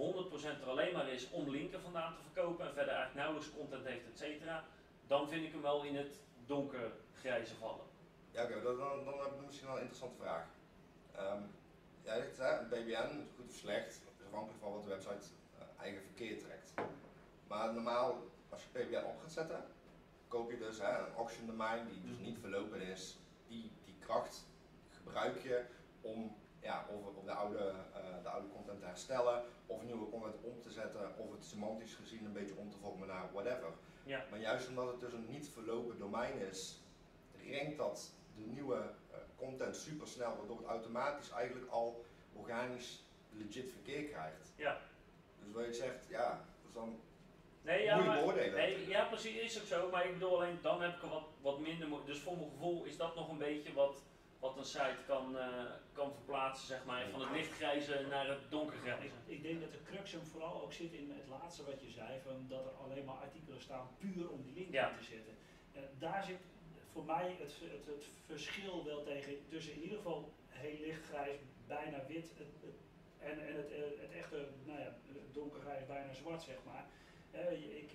er 0.63 0.69
alleen 0.69 0.93
maar 0.93 1.09
is 1.09 1.31
om 1.31 1.51
linken 1.51 1.81
vandaan 1.81 2.15
te 2.15 2.23
verkopen 2.23 2.67
en 2.67 2.75
verder 2.75 2.95
eigenlijk 2.95 3.25
nauwelijks 3.25 3.57
content 3.57 3.87
heeft, 3.87 4.07
et 4.07 4.19
cetera, 4.19 4.65
dan 5.07 5.29
vind 5.29 5.45
ik 5.45 5.53
hem 5.53 5.63
wel 5.63 5.85
in 5.85 5.97
het 5.97 6.15
donkergrijze 6.47 7.55
vallen. 7.55 7.87
Ja, 8.31 8.43
oké, 8.45 8.63
dan, 8.63 8.79
dan, 8.79 9.05
dan 9.05 9.19
heb 9.19 9.33
ik 9.33 9.47
misschien 9.47 9.67
wel 9.67 9.77
een 9.77 9.83
interessante 9.83 10.23
vraag. 10.23 10.47
Ehm 11.17 11.43
jij 12.11 12.21
zegt, 12.21 12.39
hè, 12.39 12.59
een 12.59 12.69
PBN, 12.69 13.27
goed 13.37 13.49
of 13.49 13.55
slecht, 13.55 14.01
afhankelijk 14.27 14.61
van 14.61 14.73
wat 14.73 14.83
de 14.83 14.89
website 14.89 15.27
eh, 15.59 15.83
eigen 15.83 16.03
verkeer 16.03 16.39
trekt. 16.39 16.73
Maar 17.47 17.75
normaal, 17.75 18.23
als 18.49 18.63
je 18.63 18.79
PBN 18.79 19.05
op 19.05 19.21
gaat 19.21 19.33
zetten, 19.33 19.65
koop 20.29 20.51
je 20.51 20.59
dus 20.59 20.79
hè, 20.79 20.99
een 20.99 21.15
auction 21.15 21.47
domein 21.47 21.87
die 21.87 22.01
dus 22.01 22.19
niet 22.19 22.39
verlopen 22.41 22.81
is. 22.81 23.17
Die, 23.49 23.71
die 23.85 23.95
kracht 23.99 24.45
gebruik 24.91 25.43
je 25.43 25.65
om 26.01 26.37
ja, 26.61 26.87
of, 26.89 27.17
of 27.17 27.25
de, 27.25 27.33
oude, 27.33 27.73
eh, 27.95 28.23
de 28.23 28.29
oude 28.29 28.49
content 28.49 28.81
te 28.81 28.87
herstellen, 28.87 29.45
of 29.67 29.83
nieuwe 29.83 30.09
content 30.09 30.37
om 30.43 30.61
te 30.61 30.71
zetten, 30.71 31.19
of 31.19 31.33
het 31.33 31.45
semantisch 31.45 31.95
gezien 31.95 32.25
een 32.25 32.33
beetje 32.33 32.57
om 32.57 32.71
te 32.71 32.77
vormen 32.77 33.09
naar 33.09 33.33
whatever. 33.33 33.73
Ja. 34.05 34.25
Maar 34.31 34.41
juist 34.41 34.69
omdat 34.69 34.87
het 34.87 35.01
dus 35.01 35.13
een 35.13 35.31
niet 35.31 35.49
verlopen 35.49 35.99
domein 35.99 36.39
is, 36.39 36.81
rankt 37.51 37.77
dat 37.77 38.13
de 38.37 38.47
nieuwe 38.47 38.77
eh, 39.11 39.19
content 39.37 39.77
super 39.77 40.09
snel, 40.09 40.37
waardoor 40.37 40.59
het 40.59 40.67
automatisch 40.67 41.31
eigenlijk 41.31 41.71
al 41.71 42.05
organisch 42.33 43.05
legit 43.31 43.71
verkeer 43.71 44.05
krijgt. 44.05 44.53
Ja. 44.57 44.79
Dus 45.45 45.53
wat 45.53 45.65
je 45.65 45.73
zegt, 45.73 46.07
ja, 46.09 46.45
dus 46.63 46.73
dan 46.73 47.01
Nee, 47.63 47.83
ja, 47.83 47.97
maar, 47.97 48.21
beoordelen. 48.21 48.55
nee, 48.55 48.89
ja, 48.89 49.05
precies, 49.05 49.37
is 49.37 49.61
ook 49.61 49.67
zo. 49.67 49.91
Maar 49.91 50.07
ik 50.07 50.13
bedoel 50.13 50.35
alleen, 50.35 50.59
dan 50.63 50.83
heb 50.83 50.97
ik 50.97 51.03
er 51.03 51.09
wat, 51.09 51.29
wat 51.41 51.59
minder 51.59 51.89
Dus 52.05 52.19
voor 52.19 52.37
mijn 52.37 52.51
gevoel 52.51 52.85
is 52.85 52.97
dat 52.97 53.15
nog 53.15 53.29
een 53.29 53.39
beetje 53.39 53.73
wat, 53.73 54.03
wat 54.41 54.57
een 54.57 54.65
site 54.65 55.03
kan, 55.07 55.39
eh, 55.39 55.65
kan 55.93 56.13
verplaatsen, 56.13 56.67
zeg 56.67 56.85
maar. 56.85 57.09
Van 57.11 57.21
het 57.21 57.31
lichtgrijze 57.31 58.07
naar 58.11 58.29
het 58.29 58.51
donkergrijze. 58.51 59.15
Ik 59.27 59.43
denk 59.43 59.61
dat 59.61 59.73
de 59.73 59.83
crux 59.85 60.13
hem 60.13 60.25
vooral 60.25 60.63
ook 60.63 60.73
zit 60.73 60.93
in 60.93 61.11
het 61.11 61.29
laatste 61.29 61.65
wat 61.65 61.81
je 61.81 61.91
zei, 61.91 62.21
van 62.25 62.47
dat 62.49 62.65
er 62.65 62.73
alleen 62.85 63.05
maar 63.05 63.15
artikelen 63.17 63.61
staan 63.61 63.89
puur 63.99 64.31
om 64.31 64.43
die 64.43 64.55
link 64.55 64.73
Ja. 64.73 64.91
in 64.91 64.97
te 64.97 65.05
zetten. 65.05 65.35
Eh, 65.73 65.83
daar 65.99 66.25
zit 66.25 66.39
voor 66.93 67.05
mij 67.05 67.37
het, 67.39 67.53
het, 67.61 67.87
het 67.87 68.05
verschil 68.27 68.85
wel 68.85 69.03
tegen, 69.03 69.33
tussen 69.49 69.73
in 69.75 69.83
ieder 69.83 69.97
geval 69.97 70.33
heel 70.49 70.81
lichtgrijs, 70.81 71.37
bijna 71.67 72.07
wit, 72.07 72.33
het, 72.39 72.75
en, 73.19 73.47
en 73.49 73.57
het, 73.57 73.71
eh, 73.73 73.81
het 74.01 74.13
echte 74.13 74.49
nou 74.65 74.79
ja, 74.81 74.97
donkergrijs, 75.33 75.87
bijna 75.87 76.13
zwart 76.13 76.43
zeg 76.43 76.59
maar. 76.67 76.85
Je, 77.33 77.79
ik, 77.79 77.91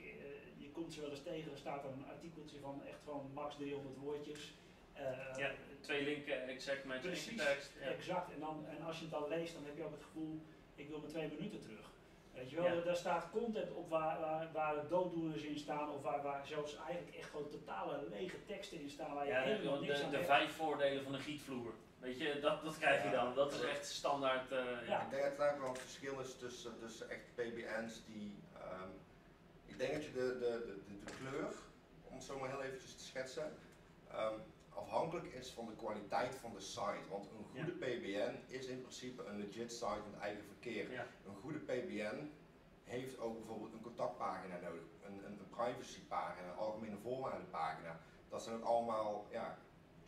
je 0.57 0.71
komt 0.71 0.93
ze 0.93 1.01
wel 1.01 1.09
eens 1.09 1.23
tegen, 1.23 1.51
er 1.51 1.57
staat 1.57 1.83
een 1.83 2.05
artikeltje 2.09 2.59
van 2.59 2.81
echt 2.85 2.99
van 3.03 3.31
max 3.33 3.55
300 3.55 3.97
woordjes. 3.97 4.53
Eh, 4.95 5.37
Ja, 5.37 5.51
twee 5.81 6.03
linken, 6.03 6.47
exact 6.47 7.01
Precies, 7.01 7.37
tekst. 7.43 7.71
Ja. 7.79 7.85
Exact. 7.85 8.31
En, 8.33 8.39
dan, 8.39 8.65
en 8.69 8.85
als 8.85 8.95
je 8.97 9.01
het 9.01 9.11
dan 9.11 9.27
leest, 9.27 9.53
dan 9.53 9.65
heb 9.65 9.77
je 9.77 9.83
ook 9.83 9.91
het 9.91 10.03
gevoel, 10.03 10.41
ik 10.75 10.87
wil 10.89 10.99
mijn 10.99 11.11
twee 11.11 11.27
minuten 11.27 11.61
terug. 11.61 11.83
Weet 12.33 12.49
je 12.49 12.55
wel, 12.55 12.65
Ja. 12.65 12.81
daar 12.81 12.95
staat 12.95 13.29
content 13.31 13.71
op 13.71 13.89
waar, 13.89 14.19
waar, 14.19 14.51
waar 14.51 14.87
dooddoeners 14.87 15.41
in 15.43 15.57
staan, 15.57 15.89
of 15.89 16.01
waar, 16.01 16.21
waar 16.21 16.47
zelfs 16.47 16.77
eigenlijk 16.77 17.15
echt 17.17 17.29
gewoon 17.29 17.49
totale 17.49 18.03
lege 18.09 18.45
teksten 18.45 18.81
in 18.81 18.89
staan 18.89 19.13
waar 19.13 19.25
je 19.25 19.31
Ja, 19.31 19.41
helemaal 19.41 19.79
de, 19.79 19.85
niks 19.85 19.97
de, 19.99 20.03
aan 20.05 20.09
de 20.11 20.15
hebt. 20.15 20.27
vijf 20.29 20.51
voordelen 20.55 21.03
van 21.03 21.13
een 21.13 21.19
gietvloer. 21.19 21.73
Weet 21.99 22.19
je, 22.19 22.39
dat, 22.39 22.63
dat 22.63 22.77
krijg 22.77 23.03
je 23.03 23.09
dan. 23.09 23.35
Dat 23.35 23.53
is 23.53 23.61
echt 23.61 23.85
standaard. 23.85 24.51
eh, 24.51 24.57
ja. 24.65 24.81
Ja. 24.87 25.03
Ik 25.03 25.09
denk 25.09 25.23
dat 25.23 25.39
er 25.47 25.53
ook 25.53 25.59
wel 25.59 25.69
een 25.69 25.75
verschil 25.75 26.19
is 26.19 26.37
tussen, 26.37 26.79
tussen 26.79 27.09
echt 27.09 27.23
PBN's 27.35 28.01
die. 28.05 28.35
ehm, 28.53 28.89
ik 29.65 29.77
denk 29.77 29.93
dat 29.93 30.05
je 30.05 30.11
de, 30.11 30.19
de, 30.39 30.39
de, 30.39 30.79
de, 30.87 31.03
de 31.05 31.11
kleur, 31.17 31.53
om 32.03 32.15
het 32.15 32.23
zo 32.23 32.39
maar 32.39 32.49
heel 32.49 32.61
eventjes 32.63 32.95
te 32.95 33.03
schetsen, 33.03 33.53
ehm, 34.11 34.33
afhankelijk 34.75 35.25
is 35.25 35.51
van 35.51 35.65
de 35.65 35.75
kwaliteit 35.75 36.35
van 36.35 36.53
de 36.53 36.59
site. 36.61 37.09
Want 37.09 37.25
een 37.25 37.45
goede 37.51 37.71
PBN 37.71 38.53
is 38.53 38.65
in 38.65 38.81
principe 38.81 39.23
een 39.23 39.37
legit 39.37 39.71
site 39.71 40.01
met 40.11 40.19
eigen 40.19 40.43
verkeer. 40.45 41.07
Een 41.25 41.35
goede 41.41 41.59
PBN 41.59 42.29
heeft 42.83 43.19
ook 43.19 43.37
bijvoorbeeld 43.37 43.73
een 43.73 43.81
contactpagina 43.81 44.59
nodig, 44.59 44.83
een, 45.05 45.25
een, 45.25 45.39
privacypagina, 45.49 46.47
een 46.47 46.57
algemene 46.57 46.97
voorwaardenpagina. 46.97 47.99
Dat 48.29 48.43
zijn 48.43 48.55
ook 48.55 48.63
allemaal, 48.63 49.25
ja, 49.31 49.57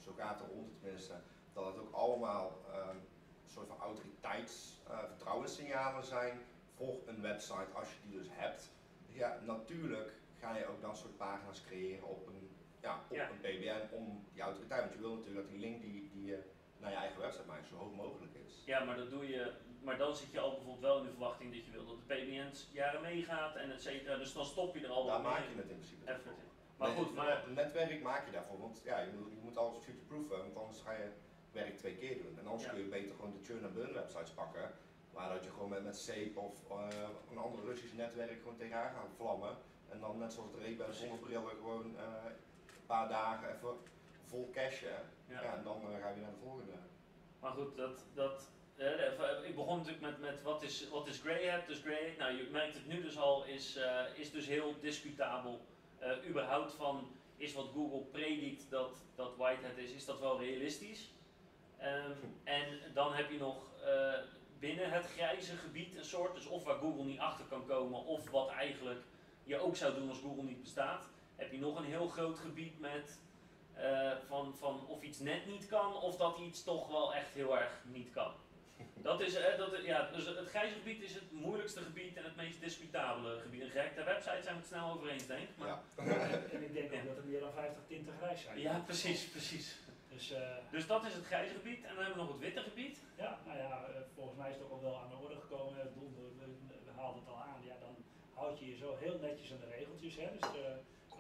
zo 0.04 0.14
gaat 0.18 0.40
het 0.40 0.50
rond 0.50 0.80
tenminste, 0.82 1.14
dat 1.54 1.66
het 1.66 1.78
ook 1.78 1.94
allemaal 1.94 2.62
ehm, 2.72 2.98
een 3.44 3.54
soort 3.54 3.68
van 3.68 3.78
autoriteits, 3.78 4.82
eh, 4.88 5.00
vertrouwenssignalen 5.08 6.06
zijn 6.06 6.40
voor 6.76 7.02
een 7.06 7.22
website 7.22 7.72
als 7.74 7.90
je 7.90 8.10
die 8.10 8.20
dus 8.20 8.28
hebt. 8.32 8.70
Ja, 9.08 9.40
natuurlijk 9.46 10.12
ga 10.40 10.58
je 10.58 10.68
ook 10.68 10.82
dat 10.82 10.98
soort 10.98 11.18
pagina's 11.18 11.62
creëren 11.62 12.08
op 12.08 12.28
een, 12.28 12.47
ja, 12.81 13.01
op 13.10 13.15
Ja. 13.15 13.29
een 13.29 13.39
PBN 13.39 13.96
om 13.96 14.25
die 14.34 14.41
autoriteit, 14.41 14.81
want 14.81 14.93
je 14.93 15.00
wil 15.00 15.13
natuurlijk 15.15 15.41
dat 15.41 15.50
die 15.50 15.60
link 15.60 15.81
die, 15.81 16.10
die 16.13 16.25
je 16.25 16.39
naar 16.77 16.91
je 16.91 16.98
eigen 16.98 17.19
website 17.22 17.46
maakt 17.48 17.67
zo 17.67 17.75
hoog 17.75 17.93
mogelijk 17.96 18.34
is. 18.48 18.63
Ja, 18.65 18.84
maar 18.84 18.98
dat 18.98 19.10
doe 19.10 19.27
je. 19.29 19.51
Maar 19.81 19.98
dan 19.98 20.15
zit 20.15 20.31
je 20.31 20.39
al 20.39 20.50
bijvoorbeeld 20.51 20.79
wel 20.79 20.98
in 20.98 21.03
de 21.03 21.10
verwachting 21.10 21.53
dat 21.53 21.65
je 21.65 21.72
wil 21.72 21.86
dat 21.86 21.98
de 22.07 22.13
PBN's 22.15 22.69
jaren 22.72 23.01
meegaat 23.01 23.55
en 23.55 23.72
et 23.72 23.81
cetera. 23.81 24.17
Dus 24.17 24.34
dan 24.34 24.46
stop 24.46 24.75
je 24.75 24.84
er 24.84 24.89
al 24.91 25.05
Daar 25.05 25.22
maak 25.22 25.38
je 25.50 25.55
het 25.55 25.69
in 25.69 25.75
principe 25.75 26.05
effort 26.05 26.38
in. 26.38 26.43
Maar 26.77 26.88
Nee, 26.89 26.98
goed, 26.98 27.15
maar 27.15 27.43
Een 27.48 27.53
netwerk 27.53 28.01
maak 28.01 28.25
je 28.25 28.31
daarvoor, 28.31 28.60
want 28.60 28.81
ja, 28.84 29.00
je 29.00 29.12
moet, 29.12 29.31
je 29.31 29.38
moet 29.41 29.57
alles 29.57 29.84
future-proofen, 29.84 30.38
want 30.38 30.57
anders 30.57 30.81
ga 30.81 30.91
je 30.91 31.10
werk 31.51 31.77
twee 31.77 31.96
keer 31.96 32.17
doen. 32.17 32.38
En 32.39 32.46
anders 32.48 32.63
Ja. 32.63 32.69
kun 32.69 32.79
je 32.79 32.86
beter 32.86 33.15
gewoon 33.15 33.34
de 33.38 33.46
churn 33.46 33.63
en 33.63 33.74
burn 33.74 33.93
websites 33.93 34.31
pakken, 34.31 34.72
waar 35.12 35.34
dat 35.34 35.43
je 35.43 35.50
gewoon 35.51 35.69
met, 35.69 35.84
met 35.84 35.98
SAPE 35.98 36.39
of 36.39 36.69
eh, 36.72 36.88
een 37.31 37.38
ander 37.38 37.65
Russisch 37.65 37.93
netwerk 37.93 38.38
gewoon 38.41 38.57
tegenaan 38.57 38.93
gaat 38.93 39.10
vlammen. 39.15 39.55
En 39.89 40.00
dan 40.00 40.17
net 40.17 40.34
zoals 40.34 40.51
de 40.51 40.60
Ray-Ban 40.60 40.93
zonder 40.93 41.17
brillen 41.19 41.50
gewoon 41.50 41.98
eh, 41.98 42.03
paar 42.88 43.10
dagen 43.10 43.56
even 43.56 43.77
vol 44.25 44.50
cashen. 44.53 44.89
Ja. 45.27 45.41
ja. 45.41 45.56
en 45.56 45.63
dan 45.63 45.82
eh, 45.82 46.01
ga 46.01 46.08
je 46.08 46.13
weer 46.13 46.24
naar 46.24 46.32
de 46.32 46.44
volgende. 46.44 46.72
Maar 47.39 47.51
goed, 47.51 47.77
dat, 47.77 48.03
dat, 48.13 48.50
eh, 48.75 49.48
ik 49.48 49.56
begon 49.56 49.77
natuurlijk 49.77 50.03
met, 50.03 50.20
met 50.20 50.41
wat 50.41 50.63
is, 50.63 50.89
wat 50.89 51.08
is 51.08 51.20
Grey 51.20 51.50
Hat? 51.50 51.67
Dus 51.67 51.79
Grey 51.79 52.15
nou 52.17 52.38
je 52.38 52.50
merkt 52.51 52.74
het 52.74 52.88
nu 52.88 53.01
dus 53.01 53.17
al, 53.17 53.46
is, 53.46 53.75
eh, 53.75 54.01
is 54.15 54.32
dus 54.32 54.46
heel 54.46 54.75
discutabel. 54.82 55.62
Eh, 56.00 56.29
überhaupt 56.29 56.74
van, 56.74 57.08
is 57.38 57.53
wat 57.53 57.70
Google 57.74 58.01
predikt 58.01 58.70
dat, 58.70 58.96
dat 59.15 59.36
Whitehead 59.36 59.77
is, 59.77 59.91
is 59.91 60.06
dat 60.06 60.20
wel 60.20 60.39
realistisch? 60.39 61.12
Ehm, 61.77 62.12
en 62.44 62.79
dan 62.94 63.13
heb 63.13 63.32
je 63.32 63.38
nog 63.38 63.72
eh, 63.86 64.13
binnen 64.60 64.91
het 64.91 65.06
grijze 65.06 65.56
gebied 65.56 65.96
een 65.96 66.06
soort, 66.06 66.36
dus 66.36 66.46
of 66.46 66.63
waar 66.63 66.77
Google 66.77 67.03
niet 67.03 67.20
achter 67.20 67.46
kan 67.46 67.65
komen, 67.65 68.06
of 68.06 68.29
wat 68.29 68.50
eigenlijk 68.50 69.01
je 69.44 69.60
ook 69.60 69.75
zou 69.75 69.94
doen 69.96 70.10
als 70.10 70.20
Google 70.20 70.44
niet 70.44 70.62
bestaat, 70.62 71.10
heb 71.38 71.51
je 71.51 71.60
nog 71.60 71.77
een 71.77 71.86
heel 71.86 72.08
groot 72.08 72.39
gebied 72.39 72.79
met 72.79 73.20
eh, 73.74 74.12
van, 74.27 74.56
van 74.58 74.88
of 74.88 75.01
iets 75.01 75.20
net 75.20 75.46
niet 75.46 75.67
kan, 75.67 76.01
of 76.01 76.17
dat 76.17 76.38
iets 76.38 76.63
toch 76.63 76.88
wel 76.88 77.13
echt 77.13 77.34
heel 77.34 77.58
erg 77.58 77.82
niet 77.84 78.12
kan. 78.12 78.32
Dat 79.08 79.22
is, 79.22 79.36
eh, 79.36 79.58
dat, 79.58 79.84
ja, 79.84 80.10
dus 80.12 80.25
het 80.25 80.50
grijze 80.50 80.74
gebied 80.74 81.01
is 81.01 81.13
het 81.13 81.32
moeilijkste 81.32 81.82
gebied 81.82 82.17
en 82.17 82.24
het 82.24 82.36
meest 82.36 82.60
discutabele 82.60 83.39
gebied. 83.39 83.62
Een 83.62 83.70
gerekte 83.70 84.03
website 84.03 84.41
zijn 84.41 84.56
we 84.56 84.62
het 84.62 84.65
snel 84.67 84.91
over 84.91 85.10
eens, 85.10 85.27
denk 85.27 85.41
ik. 85.50 85.58
Maar... 85.58 85.67
Ja. 85.67 85.82
En 86.53 86.63
ik 86.63 86.74
denk 86.74 86.94
ook 86.94 87.08
dat 87.08 87.17
er 87.17 87.24
meer 87.24 87.39
dan 87.39 87.51
50 87.51 87.84
tinten 87.88 88.13
grijs 88.17 88.41
zijn. 88.41 88.60
Ja, 88.60 88.79
precies, 88.86 89.29
precies. 89.29 89.77
Dus, 90.10 90.32
eh, 90.32 90.58
Dus 90.72 90.88
dat 90.88 91.06
is 91.06 91.13
het 91.13 91.25
grijze 91.25 91.53
gebied. 91.53 91.84
En 91.84 91.96
dan 91.96 92.03
hebben 92.03 92.15
we 92.15 92.24
nog 92.24 92.32
het 92.32 92.41
witte 92.41 92.62
gebied. 92.62 93.00
ja, 93.17 93.39
nou 93.46 93.58
ja, 93.58 93.86
volgens 94.15 94.38
mij 94.38 94.50
is 94.50 94.56
het 94.56 94.63
ook 94.63 94.72
al 94.72 94.82
wel 94.82 94.98
aan 95.01 95.10
de 95.10 95.15
orde 95.15 95.39
gekomen. 95.39 95.75
We, 95.75 95.84
we, 96.38 96.46
we 96.86 96.91
haalden 96.96 97.22
het 97.22 97.29
al 97.29 97.41
aan. 97.41 97.62
Ja, 97.63 97.75
dan 97.79 97.96
houd 98.34 98.60
je 98.60 98.70
je 98.70 98.75
zo 98.75 98.96
heel 99.00 99.20
netjes 99.22 99.51
aan 99.51 99.60
de 99.60 99.75
regeltjes. 99.77 100.15
Hè? 100.15 100.27
Dus 100.39 100.50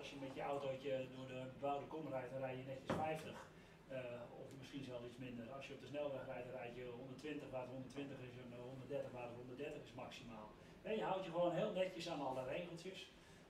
als 0.07 0.15
je 0.15 0.27
met 0.27 0.39
je 0.39 0.51
autootje 0.53 0.93
door 1.15 1.27
de 1.27 1.41
bebouwde 1.53 1.87
kom 1.93 2.05
rijdt, 2.15 2.31
dan 2.31 2.43
rij 2.45 2.57
je 2.57 2.63
netjes 2.63 2.95
50. 2.95 3.49
Eh, 3.87 4.39
of 4.41 4.45
misschien 4.59 4.83
zelfs 4.83 5.05
iets 5.09 5.23
minder. 5.27 5.45
Als 5.57 5.67
je 5.67 5.73
op 5.73 5.81
de 5.81 5.91
snelweg 5.93 6.25
rijdt, 6.25 6.47
dan 6.47 6.59
rijd 6.61 6.75
je 6.75 6.85
120 6.85 7.49
waar 7.49 7.65
het 7.67 7.71
120 7.71 8.17
is 8.29 8.35
en 8.43 8.49
130 8.59 9.11
waar 9.11 9.27
het 9.29 9.35
130 9.35 9.83
is 9.83 9.93
maximaal. 10.03 10.47
Ja, 10.85 10.91
je 10.91 11.03
houdt 11.09 11.25
je 11.25 11.31
gewoon 11.31 11.55
heel 11.61 11.71
netjes 11.71 12.09
aan 12.09 12.27
alle 12.29 12.43
regeltjes. 12.55 12.99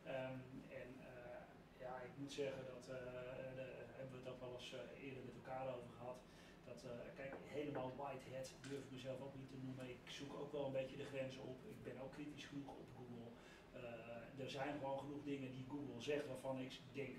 Ehm, 0.03 0.39
en 0.81 0.89
eh, 1.11 1.41
ja, 1.83 1.93
ik 2.07 2.13
moet 2.19 2.33
zeggen 2.41 2.63
dat, 2.73 2.83
eh 2.97 3.55
daar 3.57 3.73
hebben 3.97 4.13
we 4.15 4.21
het 4.23 4.33
ook 4.33 4.43
wel 4.45 4.53
eens 4.57 4.71
eerder 5.05 5.23
met 5.27 5.35
elkaar 5.39 5.65
over 5.75 5.91
gehad. 5.97 6.19
Dat, 6.69 6.81
kijk, 7.19 7.33
helemaal 7.57 7.91
whitehead 8.01 8.47
durf 8.69 8.83
ik 8.83 8.91
mezelf 8.91 9.19
ook 9.21 9.35
niet 9.35 9.49
te 9.49 9.63
noemen. 9.65 9.89
Ik 9.89 10.03
zoek 10.19 10.33
ook 10.41 10.51
wel 10.51 10.65
een 10.65 10.79
beetje 10.79 11.01
de 11.03 11.11
grenzen 11.11 11.41
op. 11.41 11.57
Ik 11.73 11.83
ben 11.83 11.97
ook 12.03 12.11
kritisch 12.11 12.45
genoeg 12.45 12.73
op 12.83 12.89
Google. 12.97 13.29
Eh, 14.38 14.44
er 14.44 14.50
zijn 14.50 14.77
gewoon 14.79 15.00
genoeg 15.00 15.24
dingen 15.24 15.51
die 15.51 15.65
Google 15.70 16.01
zegt 16.01 16.27
waarvan 16.27 16.60
ik 16.60 16.72
denk, 16.94 17.15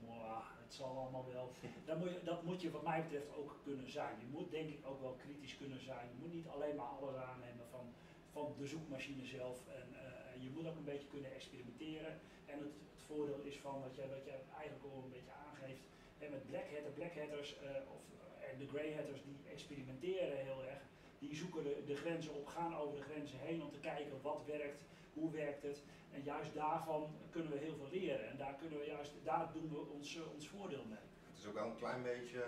"Mwah, 0.00 0.46
het 0.72 0.80
zal 0.80 0.98
allemaal 0.98 1.26
wel. 1.32 1.50
Dat 1.88 1.98
moet, 1.98 2.10
je, 2.10 2.20
dat 2.24 2.42
moet 2.42 2.60
je 2.62 2.70
wat 2.70 2.82
mij 2.82 3.02
betreft 3.02 3.34
ook 3.36 3.60
kunnen 3.64 3.90
zijn. 3.90 4.14
Je 4.20 4.26
moet 4.30 4.50
denk 4.50 4.68
ik 4.68 4.86
ook 4.86 5.00
wel 5.00 5.16
kritisch 5.24 5.56
kunnen 5.56 5.80
zijn. 5.80 6.06
Je 6.12 6.18
moet 6.20 6.32
niet 6.32 6.48
alleen 6.48 6.76
maar 6.76 6.92
alles 6.98 7.14
aannemen 7.14 7.66
van, 7.70 7.86
van 8.32 8.54
de 8.58 8.66
zoekmachine 8.66 9.24
zelf. 9.24 9.58
En 9.80 9.86
eh, 10.04 10.42
je 10.42 10.50
moet 10.50 10.66
ook 10.66 10.76
een 10.76 10.92
beetje 10.92 11.12
kunnen 11.14 11.34
experimenteren. 11.34 12.12
En 12.46 12.58
het, 12.58 12.74
het 12.92 13.02
voordeel 13.06 13.40
is 13.42 13.58
van 13.58 13.80
wat 13.80 13.94
jij, 13.94 14.08
wat 14.08 14.24
jij 14.24 14.40
eigenlijk 14.58 14.84
al 14.84 15.02
een 15.04 15.16
beetje 15.16 15.38
aangeeft. 15.46 15.84
Hè, 16.18 16.28
met 16.28 16.46
black 16.46 16.68
hat, 16.74 16.84
de 16.84 16.98
black 17.00 17.14
hatters 17.20 17.50
eh, 17.58 17.94
of, 17.94 18.02
en 18.50 18.58
de 18.58 18.68
grey 18.68 18.94
hatters 18.94 19.22
die 19.22 19.38
experimenteren 19.54 20.38
heel 20.48 20.64
erg. 20.64 20.82
Die 21.18 21.34
zoeken 21.34 21.64
de 21.86 21.96
grenzen 21.96 22.34
op, 22.34 22.46
gaan 22.46 22.76
over 22.76 22.96
de 22.96 23.02
grenzen 23.02 23.38
heen 23.38 23.62
om 23.62 23.70
te 23.72 23.80
kijken 23.90 24.22
wat 24.22 24.42
werkt, 24.46 24.82
hoe 25.14 25.30
werkt 25.30 25.62
het. 25.62 25.82
En 26.12 26.22
juist 26.22 26.54
daarvan 26.54 27.14
kunnen 27.30 27.52
we 27.52 27.58
heel 27.58 27.76
veel 27.76 27.88
leren. 27.90 28.28
En 28.28 28.36
daar, 28.36 28.54
kunnen 28.54 28.78
we 28.78 28.84
juist, 28.86 29.12
daar 29.24 29.52
doen 29.52 29.70
we 29.70 29.78
ons, 29.78 30.16
eh, 30.16 30.32
ons 30.34 30.48
voordeel 30.48 30.84
mee. 30.84 30.98
Het 31.28 31.38
is 31.38 31.46
ook 31.46 31.54
wel 31.54 31.66
een 31.66 31.76
klein 31.76 32.02
beetje, 32.02 32.44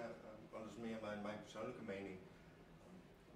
maar 0.50 0.61
dat 0.61 0.71
is 0.71 0.76
meer 0.76 0.99
mijn, 1.00 1.23
mijn 1.23 1.40
persoonlijke 1.42 1.83
mening. 1.83 2.18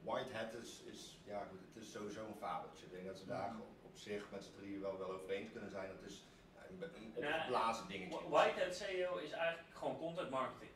White 0.03 0.33
hat 0.37 0.55
is, 0.55 0.83
is, 0.83 1.19
ja 1.25 1.45
goed, 1.51 1.61
het 1.73 1.83
is 1.83 1.93
sowieso 1.93 2.27
een 2.27 2.35
fabeltje. 2.35 2.85
Ik 2.87 2.93
denk 2.93 3.07
dat 3.07 3.19
ze 3.19 3.27
daar 3.27 3.55
op, 3.61 3.69
op 3.85 3.97
zich 3.97 4.31
met 4.31 4.45
z'n 4.45 4.55
drieën 4.57 4.81
wel, 4.81 4.99
wel 4.99 5.13
over 5.13 5.31
eens 5.31 5.51
kunnen 5.53 5.71
zijn. 5.71 5.91
Het 5.91 6.11
is 6.11 6.25
ja, 6.55 6.61
een, 6.69 6.83
een 6.95 7.13
opgeblazen 7.17 7.89
dingetje. 7.89 8.29
Whitehead 8.29 8.75
SEO 8.75 9.17
is 9.17 9.31
eigenlijk 9.31 9.77
gewoon 9.77 9.99
content 9.99 10.31
marketing. 10.31 10.71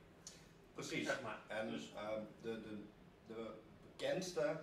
Precies. 0.74 1.06
Zeg 1.06 1.22
maar. 1.22 1.38
En 1.48 1.70
Dus- 1.70 1.92
ehm, 1.94 2.20
de, 2.40 2.60
de, 2.60 2.84
de 3.26 3.50
bekendste 3.90 4.60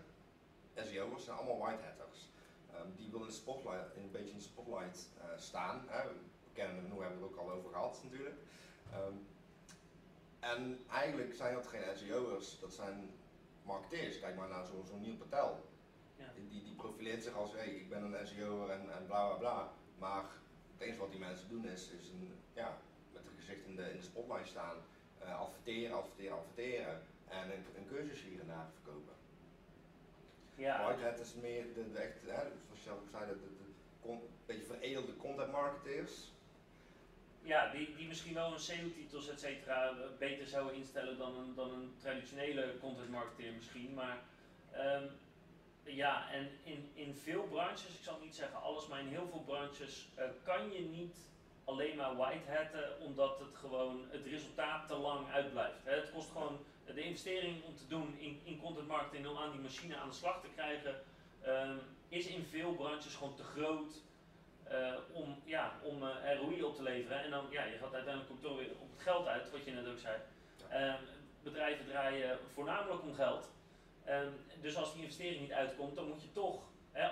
SEO'ers 0.76 1.24
zijn 1.24 1.38
allemaal 1.38 1.58
white 1.58 1.84
hatters. 1.84 2.30
Ehm, 2.90 2.98
die 2.98 3.12
willen 3.12 3.28
in 3.28 3.34
de 3.34 3.40
spotlight, 3.40 3.96
een 3.96 4.12
beetje 4.12 4.32
in 4.32 4.38
de 4.38 4.44
spotlight 4.44 5.10
eh, 5.18 5.26
staan. 5.38 5.86
Hè. 5.88 6.08
We 6.08 6.54
kennen 6.54 6.76
hem, 6.76 6.84
nu 6.94 7.02
hebben 7.02 7.20
we 7.20 7.24
het 7.24 7.34
ook 7.34 7.40
al 7.40 7.52
over 7.52 7.70
gehad 7.70 8.00
natuurlijk. 8.04 8.36
Ehm, 8.92 9.14
en 10.40 10.80
eigenlijk 10.90 11.34
zijn 11.36 11.54
dat 11.54 11.68
geen 11.68 11.98
SEO'ers, 11.98 12.60
dat 12.60 12.74
zijn 12.74 13.10
marketeers. 13.64 14.20
Kijk 14.20 14.36
maar 14.36 14.50
naar 14.50 14.66
zo'n 14.66 14.86
zo'n 14.86 15.02
Neil 15.02 15.16
Patel. 15.16 15.70
Ja. 16.16 16.26
Die, 16.50 16.64
die, 16.64 16.76
profileert 16.76 17.24
zich 17.24 17.34
als, 17.34 17.52
hey, 17.54 17.68
ik 17.68 17.90
ben 17.90 18.04
een 18.04 18.28
SEO'er 18.28 18.70
en, 18.70 18.94
en 18.98 19.06
bla 19.06 19.28
bla 19.28 19.38
bla. 19.38 19.72
Maar 19.98 20.24
het 20.72 20.82
enige 20.82 21.00
wat 21.00 21.12
die 21.12 21.20
mensen 21.20 21.50
doen 21.50 21.66
is, 21.66 21.90
is 21.90 22.10
een, 22.10 22.34
ja, 22.54 22.78
met 23.14 23.22
het 23.24 23.34
gezicht 23.36 23.66
in 23.66 23.76
de, 23.76 23.92
in 23.92 23.98
de 23.98 24.04
spotlight 24.04 24.48
staan. 24.48 24.76
eh, 25.20 25.40
adverteren, 25.40 25.98
adverteren, 25.98 26.38
adverteren. 26.38 27.02
En 27.28 27.52
een, 27.52 27.66
een 27.78 27.88
cursus 27.88 28.22
hier 28.22 28.40
en 28.40 28.48
daar 28.48 28.68
verkopen. 28.74 28.89
Ja, 30.60 30.84
Whitehead 30.84 31.20
is 31.20 31.34
meer 31.34 31.64
de, 31.74 31.92
de 31.92 32.00
echt, 32.00 32.22
hè, 32.22 32.48
zoals 32.68 32.84
je 32.84 32.90
al 32.90 33.02
zei, 33.12 33.26
de, 33.26 33.34
de, 33.40 33.48
de 33.58 33.72
con- 34.02 34.28
beetje 34.46 34.64
veredelde 34.66 35.18
content 35.18 35.52
marketeers. 35.52 36.32
ja 37.42 37.72
die, 37.72 37.96
die 37.96 38.08
misschien 38.08 38.34
wel 38.34 38.54
een 38.54 38.60
SEO-titels 38.60 39.30
et 39.30 39.40
cetera 39.40 39.94
beter 40.18 40.48
zouden 40.48 40.74
instellen 40.76 41.18
dan 41.18 41.38
een, 41.38 41.56
dan 41.56 41.72
een 41.72 41.94
traditionele 42.02 42.78
content 42.80 43.10
marketeer 43.10 43.54
misschien. 43.54 43.94
Maar 43.94 44.18
ehm, 44.72 45.04
ja, 45.84 46.32
en 46.32 46.50
in, 46.64 46.90
in 46.94 47.16
veel 47.16 47.44
branches, 47.44 47.94
ik 47.98 48.04
zal 48.04 48.20
niet 48.24 48.36
zeggen 48.36 48.62
alles, 48.62 48.88
maar 48.88 49.00
in 49.00 49.08
heel 49.08 49.28
veel 49.28 49.44
branches 49.46 50.10
eh, 50.16 50.26
kan 50.44 50.72
je 50.72 50.80
niet 50.80 51.16
alleen 51.70 51.96
maar 51.96 52.16
whitehatten 52.16 53.00
omdat 53.00 53.40
het 53.40 53.56
gewoon 53.56 54.06
het 54.10 54.26
resultaat 54.26 54.88
te 54.88 54.96
lang 54.96 55.32
uitblijft. 55.32 55.78
Het 55.84 56.12
kost 56.12 56.32
gewoon 56.32 56.58
de 56.86 57.02
investering 57.02 57.64
om 57.64 57.76
te 57.76 57.88
doen 57.88 58.16
in, 58.20 58.42
in 58.44 58.60
content 58.62 58.88
marketing 58.88 59.28
om 59.28 59.38
aan 59.38 59.52
die 59.52 59.62
machine 59.62 59.98
aan 59.98 60.10
de 60.10 60.16
slag 60.16 60.42
te 60.42 60.48
krijgen, 60.56 60.96
ehm, 61.42 61.78
is 62.10 62.28
in 62.28 62.44
veel 62.46 62.74
branches 62.74 63.16
gewoon 63.16 63.36
te 63.36 63.44
groot. 63.44 63.94
eh, 64.70 64.94
om, 65.12 65.42
ja, 65.46 65.80
om 65.84 66.04
eh, 66.04 66.40
ROI 66.40 66.64
op 66.64 66.76
te 66.76 66.84
leveren. 66.84 67.24
En 67.24 67.30
dan, 67.32 67.46
ja, 67.50 67.64
je 67.64 67.78
gaat 67.78 67.94
uiteindelijk 67.94 68.32
ook 68.32 68.42
toch 68.42 68.58
weer 68.58 68.72
op 68.80 68.92
het 68.92 69.02
geld 69.02 69.28
uit, 69.28 69.52
wat 69.52 69.66
je 69.66 69.72
net 69.72 69.88
ook 69.88 70.00
zei. 70.00 70.18
Ehm, 70.70 71.02
bedrijven 71.44 71.86
draaien 71.86 72.40
voornamelijk 72.54 73.02
om 73.02 73.14
geld. 73.14 73.50
Ehm, 74.04 74.32
dus 74.62 74.76
als 74.76 74.94
die 74.94 75.02
investering 75.02 75.42
niet 75.42 75.52
uitkomt, 75.52 75.96
dan 75.96 76.08
moet 76.08 76.22
je 76.22 76.32
toch, 76.32 76.62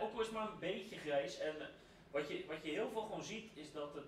ook 0.02 0.14
al 0.14 0.22
is 0.22 0.30
maar 0.30 0.48
een 0.52 0.60
beetje 0.60 0.98
grijs. 0.98 1.40
En 1.40 1.62
eh, 1.62 1.68
wat 2.12 2.28
je, 2.28 2.46
wat 2.48 2.64
je 2.64 2.72
heel 2.72 2.90
veel 2.90 3.02
gewoon 3.02 3.24
ziet, 3.24 3.52
is 3.54 3.72
dat 3.72 3.94
het 3.94 4.06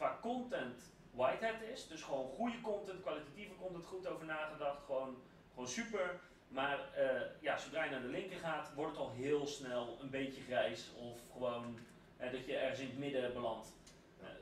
qua 0.00 0.18
content 0.22 0.78
whitehead 1.10 1.60
is. 1.72 1.88
Dus 1.88 2.02
gewoon 2.02 2.30
goede 2.30 2.60
content, 2.60 3.00
kwalitatieve 3.02 3.54
content, 3.62 3.84
goed 3.86 4.06
over 4.06 4.26
nagedacht, 4.26 4.84
gewoon, 4.84 5.16
gewoon 5.52 5.68
super. 5.68 6.20
Maar 6.48 6.92
eh, 6.94 7.20
ja, 7.40 7.58
zodra 7.58 7.84
je 7.84 7.90
naar 7.90 8.00
de 8.00 8.06
linker 8.08 8.38
gaat, 8.38 8.74
wordt 8.74 8.90
het 8.90 9.00
al 9.00 9.10
heel 9.10 9.46
snel 9.46 9.98
een 10.00 10.10
beetje 10.10 10.42
grijs. 10.42 10.90
Of 10.96 11.18
gewoon 11.32 11.78
eh, 12.16 12.32
dat 12.32 12.46
je 12.46 12.56
ergens 12.56 12.80
in 12.80 12.86
het 12.88 12.98
midden 12.98 13.32
belandt. 13.32 13.68
Ja. 14.20 14.26
Eh, 14.26 14.32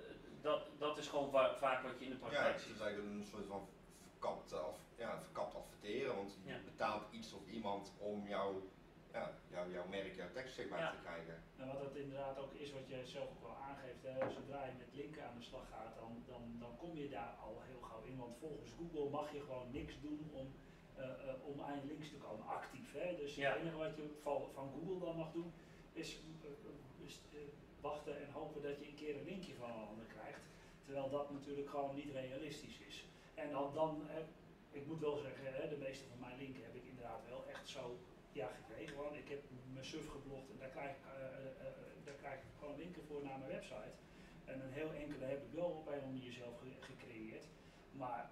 dat, 0.42 0.66
dat 0.78 0.98
is 0.98 1.06
gewoon 1.08 1.30
va- 1.30 1.54
vaak 1.56 1.82
wat 1.82 1.98
je 1.98 2.04
in 2.04 2.10
de 2.10 2.16
Ja, 2.16 2.26
praktijk 2.26 2.52
het 2.52 2.62
ziet. 2.62 2.74
is 2.74 2.80
eigenlijk 2.80 3.14
een 3.14 3.26
soort 3.30 3.46
van 3.46 3.68
verkapt, 4.10 4.52
af, 4.52 4.76
ja, 4.96 5.20
verkapt 5.20 5.54
adverteren, 5.54 6.16
want 6.16 6.32
je 6.44 6.50
Ja. 6.52 6.58
betaalt 6.64 7.02
iets 7.10 7.32
of 7.32 7.46
iemand 7.50 7.92
om 7.98 8.28
jou, 8.28 8.54
ja, 9.12 9.30
jou, 9.50 9.72
jouw 9.72 9.86
merk, 9.88 10.14
jouw 10.14 10.32
tekst 10.32 10.56
Ja. 10.56 10.90
te 10.90 10.96
krijgen. 11.02 11.42
En 11.56 11.66
wat 11.66 11.80
dat 11.80 11.94
inderdaad 11.96 12.38
ook 12.38 12.52
is, 12.54 12.72
wat 12.72 12.88
je 12.88 13.06
zelf 13.06 13.28
ook 13.30 13.42
wel 13.42 13.56
aangeeft, 13.56 14.02
hè, 14.02 14.30
zodra 14.30 14.64
je 14.64 14.72
met 14.78 14.88
linken 14.92 15.24
aan 15.28 15.38
de 15.38 15.44
slag 15.44 15.68
gaat, 15.70 15.94
dan, 15.96 16.22
dan, 16.26 16.42
dan 16.58 16.76
kom 16.76 16.96
je 16.96 17.08
daar 17.08 17.34
al 17.44 17.60
heel 17.66 17.80
gauw 17.80 18.02
in. 18.04 18.16
Want 18.16 18.36
volgens 18.40 18.70
Google 18.78 19.10
mag 19.10 19.32
je 19.32 19.40
gewoon 19.40 19.70
niks 19.70 20.00
doen 20.00 20.30
om, 20.32 20.46
eh, 20.96 21.04
eh, 21.04 21.34
om 21.44 21.60
aan 21.60 21.76
je 21.80 21.86
links 21.86 22.08
te 22.08 22.16
komen, 22.16 22.46
actief. 22.46 22.92
Hè? 22.92 23.16
Dus 23.16 23.34
Ja. 23.34 23.50
het 23.52 23.60
enige 23.60 23.76
wat 23.76 23.96
je 23.96 24.08
van, 24.22 24.42
van 24.54 24.70
Google 24.74 25.06
dan 25.06 25.16
mag 25.16 25.32
doen, 25.32 25.52
is, 25.92 26.18
eh, 26.42 27.06
is 27.06 27.20
eh, 27.32 27.38
wachten 27.80 28.16
en 28.26 28.30
hopen 28.32 28.62
dat 28.62 28.78
je 28.80 28.86
een 28.88 28.94
keer 28.94 29.16
een 29.16 29.24
linkje 29.24 29.54
van 29.54 29.70
een 29.70 29.86
ander 29.88 30.06
krijgt. 30.06 30.40
Terwijl 30.84 31.10
dat 31.10 31.30
natuurlijk 31.30 31.70
gewoon 31.70 31.94
niet 31.94 32.12
realistisch 32.12 32.78
is. 32.78 33.04
En 33.34 33.50
dan, 33.50 33.74
dan 33.74 34.02
eh, 34.10 34.16
ik 34.70 34.86
moet 34.86 35.00
wel 35.00 35.16
zeggen, 35.16 35.54
hè, 35.54 35.68
de 35.68 35.76
meeste 35.76 36.04
van 36.08 36.18
mijn 36.20 36.38
linken 36.38 36.62
heb 36.64 36.74
ik 36.74 36.84
inderdaad 36.84 37.20
wel 37.28 37.44
echt 37.48 37.68
zo 37.68 37.98
ja, 38.42 38.48
gekregen. 38.60 38.96
Want 38.96 39.14
ik 39.22 39.28
heb 39.28 39.42
mijn 39.72 39.84
suf 39.84 40.06
geblogd 40.16 40.50
en 40.50 40.58
daar 40.58 40.68
krijg, 40.76 40.90
ik, 40.96 41.04
eh, 41.06 41.66
eh, 41.66 41.72
daar 42.04 42.14
krijg 42.22 42.38
ik 42.40 42.46
gewoon 42.58 42.76
linken 42.76 43.02
voor 43.08 43.22
naar 43.22 43.38
mijn 43.38 43.50
website. 43.50 43.96
En 44.44 44.60
een 44.64 44.72
heel 44.80 44.92
enkele 44.92 45.24
heb 45.24 45.42
ik 45.46 45.52
wel 45.52 45.70
op 45.80 45.86
een 45.86 46.04
manier 46.10 46.32
zelf 46.32 46.58
ge- 46.58 46.80
gecreëerd. 46.90 47.46
Maar 47.92 48.30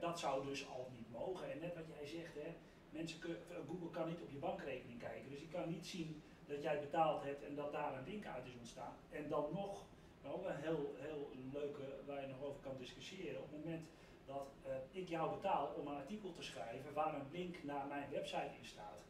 dat 0.00 0.18
zou 0.18 0.44
dus 0.46 0.68
al 0.68 0.88
niet 0.92 1.10
mogen. 1.10 1.52
En 1.52 1.58
net 1.58 1.74
wat 1.74 1.84
jij 1.98 2.06
zegt, 2.06 2.34
hè, 2.34 2.54
mensen 2.90 3.20
Google 3.68 3.90
kan 3.90 4.08
niet 4.08 4.20
op 4.20 4.30
je 4.30 4.36
bankrekening 4.38 4.98
kijken. 5.00 5.30
Dus 5.30 5.38
die 5.38 5.48
kan 5.48 5.68
niet 5.68 5.86
zien 5.86 6.22
dat 6.46 6.62
jij 6.62 6.80
betaald 6.80 7.22
hebt 7.22 7.42
en 7.44 7.54
dat 7.54 7.72
daar 7.72 7.98
een 7.98 8.04
link 8.04 8.26
uit 8.26 8.46
is 8.46 8.56
ontstaan. 8.58 8.96
En 9.10 9.28
dan 9.28 9.48
nog, 9.52 9.84
wel 10.22 10.48
een 10.48 10.56
heel, 10.56 10.94
heel 10.98 11.30
leuke 11.52 12.00
waar 12.06 12.20
je 12.20 12.26
nog 12.26 12.42
over 12.42 12.60
kan 12.60 12.76
discussiëren. 12.76 13.42
Op 13.42 13.50
het 13.50 13.64
moment 13.64 13.86
dat 14.26 14.46
ik 14.90 15.08
jou 15.08 15.30
betaal 15.34 15.66
om 15.78 15.86
een 15.86 15.96
artikel 15.96 16.32
te 16.32 16.42
schrijven 16.42 16.92
waar 16.92 17.14
een 17.14 17.30
link 17.30 17.62
naar 17.64 17.86
mijn 17.86 18.10
website 18.10 18.50
in 18.58 18.64
staat. 18.64 19.04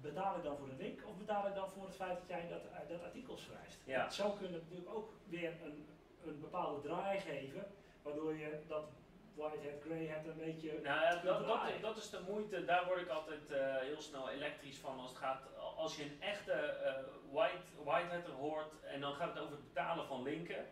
Betaal 0.00 0.36
ik 0.36 0.42
dan 0.42 0.56
voor 0.56 0.68
de 0.68 0.82
link 0.84 1.00
of 1.06 1.16
betaal 1.16 1.46
ik 1.46 1.54
dan 1.54 1.70
voor 1.70 1.84
het 1.84 1.96
feit 1.96 2.18
dat 2.18 2.28
jij 2.28 2.48
dat, 2.48 2.64
eh, 2.72 2.88
dat 2.88 3.02
artikel 3.02 3.36
schrijft? 3.36 3.78
Ja. 3.84 4.10
Zo 4.10 4.30
kun 4.30 4.46
je 4.46 4.52
natuurlijk 4.52 4.94
ook 4.94 5.12
weer 5.28 5.52
een, 5.64 5.88
een 6.24 6.40
bepaalde 6.40 6.80
draai 6.80 7.20
geven, 7.20 7.66
waardoor 8.02 8.34
je 8.34 8.60
dat 8.68 8.84
Whitehead, 9.34 9.82
Greyhead 9.82 10.26
een 10.26 10.36
beetje... 10.36 10.80
Nou, 10.82 11.22
dat, 11.24 11.46
dat, 11.46 11.60
dat 11.80 11.96
is 11.96 12.10
de 12.10 12.20
moeite. 12.28 12.64
Daar 12.64 12.86
word 12.86 13.00
ik 13.00 13.08
altijd 13.08 13.50
eh, 13.50 13.76
heel 13.76 14.00
snel 14.00 14.30
elektrisch 14.30 14.78
van 14.78 14.98
als 14.98 15.08
het 15.10 15.18
gaat. 15.18 15.42
Als 15.76 15.96
je 15.96 16.04
een 16.04 16.22
echte 16.22 16.52
eh 16.52 16.94
white, 17.32 17.62
whitehatter 17.84 18.32
hoort 18.32 18.72
en 18.82 19.00
dan 19.00 19.14
gaat 19.14 19.28
het 19.28 19.38
over 19.38 19.52
het 19.52 19.72
betalen 19.72 20.06
van 20.06 20.22
linken. 20.22 20.66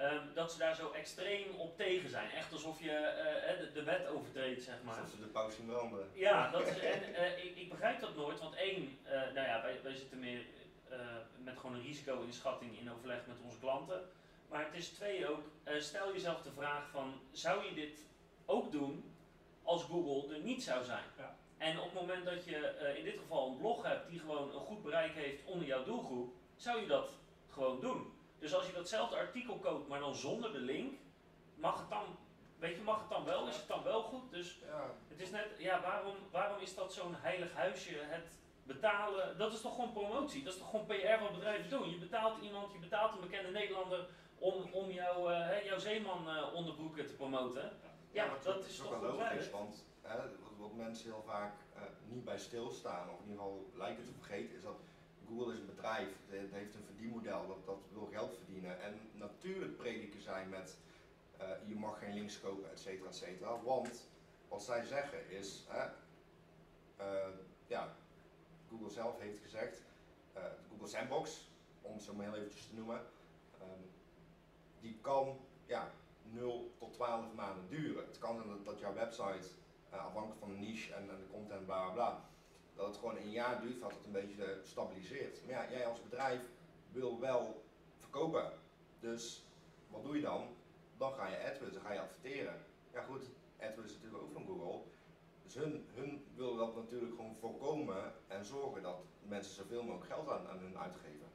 Ehm, 0.00 0.24
dat 0.34 0.52
ze 0.52 0.58
daar 0.58 0.74
zo 0.74 0.90
extreem 0.90 1.54
op 1.56 1.76
tegen 1.76 2.10
zijn. 2.10 2.30
Echt 2.30 2.52
alsof 2.52 2.82
je 2.82 2.90
eh, 2.90 3.58
de, 3.58 3.72
de 3.72 3.82
wet 3.82 4.06
overtreedt, 4.06 4.62
zeg 4.62 4.82
maar. 4.84 4.94
Alsof 5.00 5.10
ze 5.10 5.32
de 5.32 5.52
zien 5.56 5.66
branden. 5.66 6.08
Ja, 6.12 6.38
dat 6.52 6.66
is, 6.66 6.78
en 6.78 7.14
eh, 7.14 7.44
ik, 7.44 7.56
ik 7.56 7.68
begrijp 7.68 8.00
dat 8.00 8.16
nooit, 8.16 8.40
want 8.40 8.54
één, 8.54 8.98
eh, 9.02 9.12
nou 9.12 9.46
ja, 9.46 9.62
wij, 9.62 9.80
wij 9.82 9.94
zitten 9.94 10.18
meer 10.18 10.42
eh, 10.90 10.98
met 11.44 11.58
gewoon 11.58 11.76
een 11.76 11.82
risico-inschatting 11.82 12.78
in 12.78 12.92
overleg 12.92 13.26
met 13.26 13.36
onze 13.44 13.58
klanten. 13.58 14.00
Maar 14.48 14.64
het 14.64 14.74
is 14.74 14.88
twee 14.88 15.28
ook, 15.28 15.42
eh, 15.62 15.80
stel 15.80 16.12
jezelf 16.12 16.42
de 16.42 16.50
vraag 16.50 16.88
van, 16.90 17.12
zou 17.32 17.64
je 17.64 17.74
dit 17.74 17.98
ook 18.46 18.72
doen 18.72 19.14
als 19.62 19.82
Google 19.82 20.34
er 20.34 20.40
niet 20.40 20.62
zou 20.62 20.84
zijn? 20.84 21.04
Ja. 21.18 21.36
En 21.58 21.78
op 21.78 21.84
het 21.84 21.94
moment 21.94 22.24
dat 22.24 22.44
je 22.44 22.56
eh, 22.56 22.98
in 22.98 23.04
dit 23.04 23.18
geval 23.18 23.48
een 23.48 23.56
blog 23.56 23.82
hebt 23.82 24.10
die 24.10 24.18
gewoon 24.18 24.54
een 24.54 24.60
goed 24.60 24.82
bereik 24.82 25.14
heeft 25.14 25.44
onder 25.44 25.66
jouw 25.66 25.84
doelgroep, 25.84 26.32
zou 26.56 26.80
je 26.80 26.86
dat 26.86 27.10
gewoon 27.50 27.80
doen. 27.80 28.12
Dus 28.40 28.54
als 28.54 28.66
je 28.66 28.72
datzelfde 28.72 29.16
artikel 29.16 29.56
koopt, 29.56 29.88
maar 29.88 30.00
dan 30.00 30.14
zonder 30.14 30.52
de 30.52 30.60
link, 30.60 30.98
mag 31.54 31.78
het 31.78 31.90
dan, 31.90 32.04
weet 32.58 32.76
je, 32.76 32.82
mag 32.82 33.00
het 33.00 33.10
dan 33.10 33.24
wel? 33.24 33.48
Is 33.48 33.56
het 33.56 33.68
dan 33.68 33.82
wel 33.82 34.02
goed? 34.02 34.30
Dus 34.30 34.58
Ja, 34.66 34.90
het 35.08 35.20
is 35.20 35.30
net, 35.30 35.48
ja, 35.58 35.80
waarom, 35.80 36.14
waarom 36.30 36.60
is 36.60 36.74
dat 36.74 36.92
zo'n 36.92 37.14
heilig 37.14 37.54
huisje? 37.54 37.96
Het 37.98 38.38
betalen, 38.62 39.38
dat 39.38 39.52
is 39.52 39.60
toch 39.60 39.74
gewoon 39.74 39.92
promotie? 39.92 40.42
Dat 40.42 40.52
is 40.52 40.58
toch 40.58 40.70
gewoon 40.70 40.86
PR 40.86 41.22
wat 41.22 41.34
bedrijven 41.34 41.70
doen? 41.70 41.90
Je 41.90 41.98
betaalt 41.98 42.42
iemand, 42.42 42.72
je 42.72 42.78
betaalt 42.78 43.14
een 43.14 43.20
bekende 43.20 43.50
Nederlander 43.50 44.06
om, 44.38 44.72
om 44.72 44.90
jouw, 44.90 45.28
eh, 45.28 45.46
hè, 45.46 45.56
jouw 45.60 45.78
zeeman 45.78 46.28
eh, 46.28 46.54
onderbroeken 46.54 47.06
te 47.06 47.14
promoten. 47.14 47.72
Ja, 48.10 48.26
maar 48.26 48.42
dat 48.42 48.64
is 48.64 48.76
toch 48.76 49.00
wel 49.00 49.12
logisch, 49.14 49.50
want 49.50 49.84
hè, 50.02 50.16
wat, 50.16 50.30
wat 50.58 50.74
mensen 50.74 51.04
heel 51.04 51.22
vaak 51.26 51.54
eh, 51.74 51.82
niet 52.04 52.24
bij 52.24 52.38
stilstaan, 52.38 53.10
of 53.10 53.20
in 53.20 53.30
ieder 53.30 53.42
geval 53.42 53.70
lijken 53.74 54.04
te 54.04 54.12
vergeten, 54.12 54.56
is 54.56 54.62
dat 54.62 54.80
Google 55.30 55.52
is 55.52 55.58
een 55.58 55.66
bedrijf, 55.66 56.08
het 56.28 56.52
heeft 56.52 56.74
een 56.74 56.84
verdienmodel, 56.84 57.46
dat, 57.46 57.66
dat 57.66 57.78
wil 57.92 58.08
geld 58.12 58.36
verdienen. 58.36 58.82
En 58.82 59.00
natuurlijk 59.12 59.76
prediken 59.76 60.22
zij 60.22 60.46
met 60.46 60.76
eh, 61.36 61.48
je 61.66 61.74
mag 61.74 61.98
geen 61.98 62.14
links 62.14 62.40
kopen, 62.40 62.70
et 62.70 62.80
cetera, 62.80 63.08
et 63.08 63.16
cetera. 63.16 63.62
Want 63.62 64.08
wat 64.48 64.62
zij 64.62 64.84
zeggen 64.84 65.30
is, 65.30 65.64
hè, 65.68 65.88
eh, 66.96 67.28
ja, 67.66 67.96
Google 68.68 68.90
zelf 68.90 69.18
heeft 69.18 69.42
gezegd, 69.42 69.82
eh, 70.32 70.42
Google 70.70 70.88
Sandbox, 70.88 71.48
om 71.82 71.94
het 71.94 72.02
zo 72.02 72.14
maar 72.14 72.26
heel 72.26 72.34
eventjes 72.34 72.66
te 72.66 72.74
noemen, 72.74 73.06
ehm, 73.58 73.82
die 74.80 74.98
kan 75.00 75.38
ja, 75.66 75.90
0 76.22 76.74
tot 76.78 76.92
12 76.92 77.34
maanden 77.34 77.68
duren. 77.68 78.06
Het 78.06 78.18
kan 78.18 78.36
zijn 78.36 78.64
dat, 78.64 78.78
jouw 78.78 78.94
website, 78.94 79.48
afhankelijk 79.90 80.40
van 80.40 80.48
de 80.48 80.56
niche 80.56 80.94
en, 80.94 81.10
en 81.10 81.18
de 81.18 81.28
content, 81.32 81.64
bla 81.64 81.82
bla 81.84 81.92
bla, 81.92 82.29
dat 82.80 82.88
het 82.88 82.98
gewoon 82.98 83.16
een 83.16 83.30
jaar 83.30 83.60
duurt 83.60 83.78
voordat 83.78 83.96
het 83.96 84.06
een 84.06 84.12
beetje 84.12 84.58
stabiliseert. 84.62 85.46
Maar 85.46 85.54
ja, 85.54 85.70
jij 85.70 85.86
als 85.86 86.02
bedrijf 86.02 86.40
wil 86.92 87.20
wel 87.20 87.64
verkopen. 87.98 88.52
Dus 89.00 89.44
wat 89.88 90.04
doe 90.04 90.16
je 90.16 90.22
dan? 90.22 90.56
Dan 90.96 91.12
ga 91.12 91.28
je 91.28 91.44
AdWords, 91.50 91.74
dan 91.74 91.82
ga 91.82 91.92
je 91.92 92.00
adverteren. 92.00 92.64
Ja 92.92 93.02
goed, 93.02 93.22
AdWords 93.60 93.90
is 93.90 93.96
natuurlijk 93.96 94.22
ook 94.22 94.32
van 94.32 94.46
Google. 94.46 94.82
Dus 95.42 95.54
hun, 95.54 95.86
hun 95.94 96.26
willen 96.34 96.56
dat 96.56 96.74
natuurlijk 96.74 97.14
gewoon 97.14 97.36
voorkomen 97.40 98.12
en 98.28 98.44
zorgen 98.44 98.82
dat 98.82 98.96
mensen 99.22 99.54
zoveel 99.54 99.82
mogelijk 99.82 100.12
geld 100.12 100.28
aan, 100.28 100.48
aan 100.48 100.58
hun 100.58 100.78
uitgeven. 100.78 101.28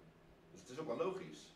Dus 0.51 0.59
het 0.59 0.69
is 0.69 0.79
ook 0.79 0.87
wel 0.87 0.97
logisch. 0.97 1.55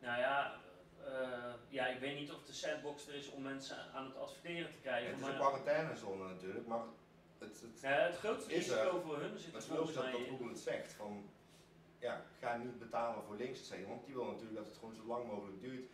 Nou 0.00 0.18
ja, 0.18 0.60
eh, 1.04 1.54
ja, 1.68 1.86
ik 1.86 2.00
weet 2.00 2.18
niet 2.18 2.32
of 2.32 2.42
de 2.42 2.52
sandbox 2.52 3.08
er 3.08 3.14
is 3.14 3.30
om 3.30 3.42
mensen 3.42 3.92
aan 3.92 4.04
het 4.04 4.16
adverteren 4.16 4.70
te 4.70 4.78
krijgen. 4.78 5.08
het 5.08 5.16
is 5.16 5.22
maar, 5.22 5.32
een 5.32 5.40
quarantainezone 5.40 6.28
natuurlijk, 6.28 6.66
maar 6.66 6.84
het, 7.44 7.60
het, 7.60 7.80
Ja, 7.80 7.88
het 7.88 8.16
grootste 8.16 8.54
Is 8.54 8.68
er. 8.68 8.76
risico 8.76 9.00
voor 9.00 9.18
hun 9.18 9.38
zit 9.38 9.54
het 9.54 9.62
er 9.68 9.74
volgens 9.74 9.94
dat. 9.94 10.04
Google 10.04 10.48
het 10.48 10.58
zegt. 10.58 10.92
Van, 10.92 11.30
ja, 11.98 12.24
ga 12.40 12.56
niet 12.56 12.78
betalen 12.78 13.22
voor 13.24 13.36
links 13.36 13.66
cetera, 13.66 13.88
want 13.88 14.04
die 14.04 14.14
wil 14.14 14.24
natuurlijk 14.24 14.56
dat 14.56 14.66
het 14.66 14.76
gewoon 14.76 14.94
zo 14.94 15.04
lang 15.06 15.26
mogelijk 15.26 15.60
duurt. 15.60 15.90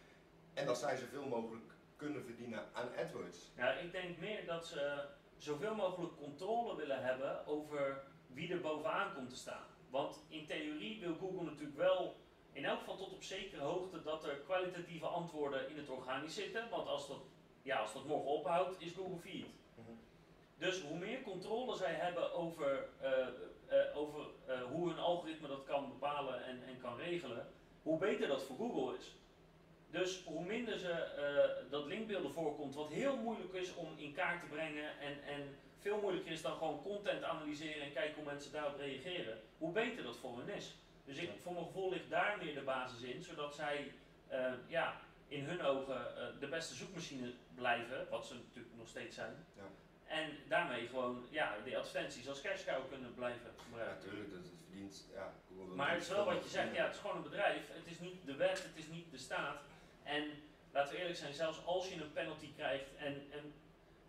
En 0.54 0.66
dat 0.66 0.78
zij 0.78 0.96
zoveel 0.96 1.26
mogelijk 1.26 1.72
kunnen 1.96 2.24
verdienen 2.24 2.64
aan 2.72 2.88
AdWords. 2.98 3.38
Ja, 3.56 3.72
ik 3.72 3.92
denk 3.92 4.18
meer 4.18 4.46
dat 4.46 4.66
ze 4.66 5.04
zoveel 5.36 5.74
mogelijk 5.74 6.16
controle 6.16 6.76
willen 6.76 7.02
hebben 7.02 7.46
over 7.46 8.02
wie 8.26 8.52
er 8.52 8.60
bovenaan 8.60 9.14
komt 9.14 9.30
te 9.30 9.36
staan. 9.36 9.64
Want 9.90 10.24
in 10.28 10.46
theorie 10.46 11.00
wil 11.00 11.14
Google 11.14 11.44
natuurlijk 11.44 11.76
wel, 11.76 12.16
in 12.52 12.64
elk 12.64 12.78
geval 12.78 12.96
tot 12.96 13.12
op 13.12 13.22
zekere 13.22 13.62
hoogte, 13.62 14.02
dat 14.02 14.24
er 14.24 14.36
kwalitatieve 14.36 15.06
antwoorden 15.06 15.68
in 15.70 15.76
het 15.76 15.88
organisch 15.88 16.34
zitten. 16.34 16.70
Want 16.70 16.88
als 16.88 17.08
dat, 17.08 17.22
ja, 17.62 17.78
als 17.78 17.92
dat 17.92 18.06
morgen 18.06 18.30
ophoudt, 18.30 18.80
is 18.80 18.92
Google 18.92 19.18
failliet. 19.18 19.59
Dus 20.60 20.80
hoe 20.80 20.98
meer 20.98 21.22
controle 21.22 21.76
zij 21.76 21.92
hebben 21.94 22.32
over, 22.32 22.88
eh, 23.00 23.26
eh, 23.66 23.96
over 23.96 24.26
eh, 24.46 24.62
hoe 24.62 24.88
hun 24.88 24.98
algoritme 24.98 25.48
dat 25.48 25.64
kan 25.64 25.88
bepalen 25.88 26.44
en, 26.44 26.62
en 26.66 26.80
kan 26.80 26.96
regelen, 26.96 27.46
hoe 27.82 27.98
beter 27.98 28.28
dat 28.28 28.42
voor 28.42 28.56
Google 28.56 28.96
is. 28.98 29.14
Dus 29.90 30.22
hoe 30.24 30.44
minder 30.44 30.78
ze 30.78 31.04
dat 31.70 31.86
linkbeelden 31.86 32.32
voorkomt, 32.32 32.74
wat 32.74 32.88
heel 32.88 33.16
moeilijk 33.16 33.52
is 33.52 33.74
om 33.74 33.88
in 33.96 34.14
kaart 34.14 34.40
te 34.40 34.46
brengen 34.46 34.98
en, 34.98 35.22
en 35.22 35.56
veel 35.78 36.00
moeilijker 36.00 36.32
is 36.32 36.42
dan 36.42 36.56
gewoon 36.56 36.82
content 36.82 37.22
analyseren 37.22 37.82
en 37.82 37.92
kijken 37.92 38.14
hoe 38.14 38.32
mensen 38.32 38.52
daarop 38.52 38.78
reageren, 38.78 39.38
hoe 39.58 39.72
beter 39.72 40.02
dat 40.02 40.16
voor 40.16 40.38
hen 40.38 40.54
is. 40.56 40.74
Dus 41.04 41.16
ik, 41.16 41.30
voor 41.42 41.52
mijn 41.52 41.64
gevoel 41.64 41.90
ligt 41.90 42.10
daar 42.10 42.38
meer 42.42 42.54
de 42.54 42.60
basis 42.60 43.02
in, 43.02 43.22
zodat 43.22 43.54
zij 43.54 43.92
ja, 44.66 45.00
in 45.28 45.44
hun 45.44 45.62
ogen 45.62 46.06
de 46.40 46.48
beste 46.48 46.74
zoekmachine 46.74 47.32
blijven, 47.54 48.06
wat 48.10 48.26
ze 48.26 48.34
natuurlijk 48.34 48.76
nog 48.76 48.88
steeds 48.88 49.14
zijn. 49.14 49.46
Ja. 49.56 49.62
En 50.10 50.26
daarmee 50.48 50.86
gewoon 50.88 51.26
ja, 51.30 51.54
die 51.64 51.78
advertenties 51.78 52.28
als 52.28 52.40
cash 52.40 52.64
cow 52.64 52.88
kunnen 52.88 53.14
blijven 53.14 53.50
Ja, 53.56 53.62
gebruiken. 53.62 53.96
natuurlijk, 53.96 54.30
dat 54.30 54.42
het 54.42 54.60
verdient. 54.66 55.04
Ja, 55.14 55.32
Maar 55.74 55.92
het 55.92 56.02
is 56.02 56.08
wel 56.08 56.24
wat 56.24 56.42
je 56.44 56.50
zegt, 56.50 56.74
ja, 56.74 56.84
het 56.84 56.94
is 56.94 57.00
gewoon 57.00 57.16
een 57.16 57.22
bedrijf. 57.22 57.62
Het 57.72 57.86
is 57.86 57.98
niet 57.98 58.26
de 58.26 58.34
wet, 58.34 58.62
het 58.62 58.76
is 58.76 58.86
niet 58.86 59.10
de 59.10 59.18
staat. 59.18 59.56
En 60.02 60.22
laten 60.72 60.92
we 60.92 60.98
eerlijk 60.98 61.18
zijn, 61.18 61.34
zelfs 61.34 61.64
als 61.64 61.88
je 61.88 61.94
een 61.94 62.12
penalty 62.12 62.52
krijgt, 62.56 62.96
en, 62.96 63.14
en 63.30 63.52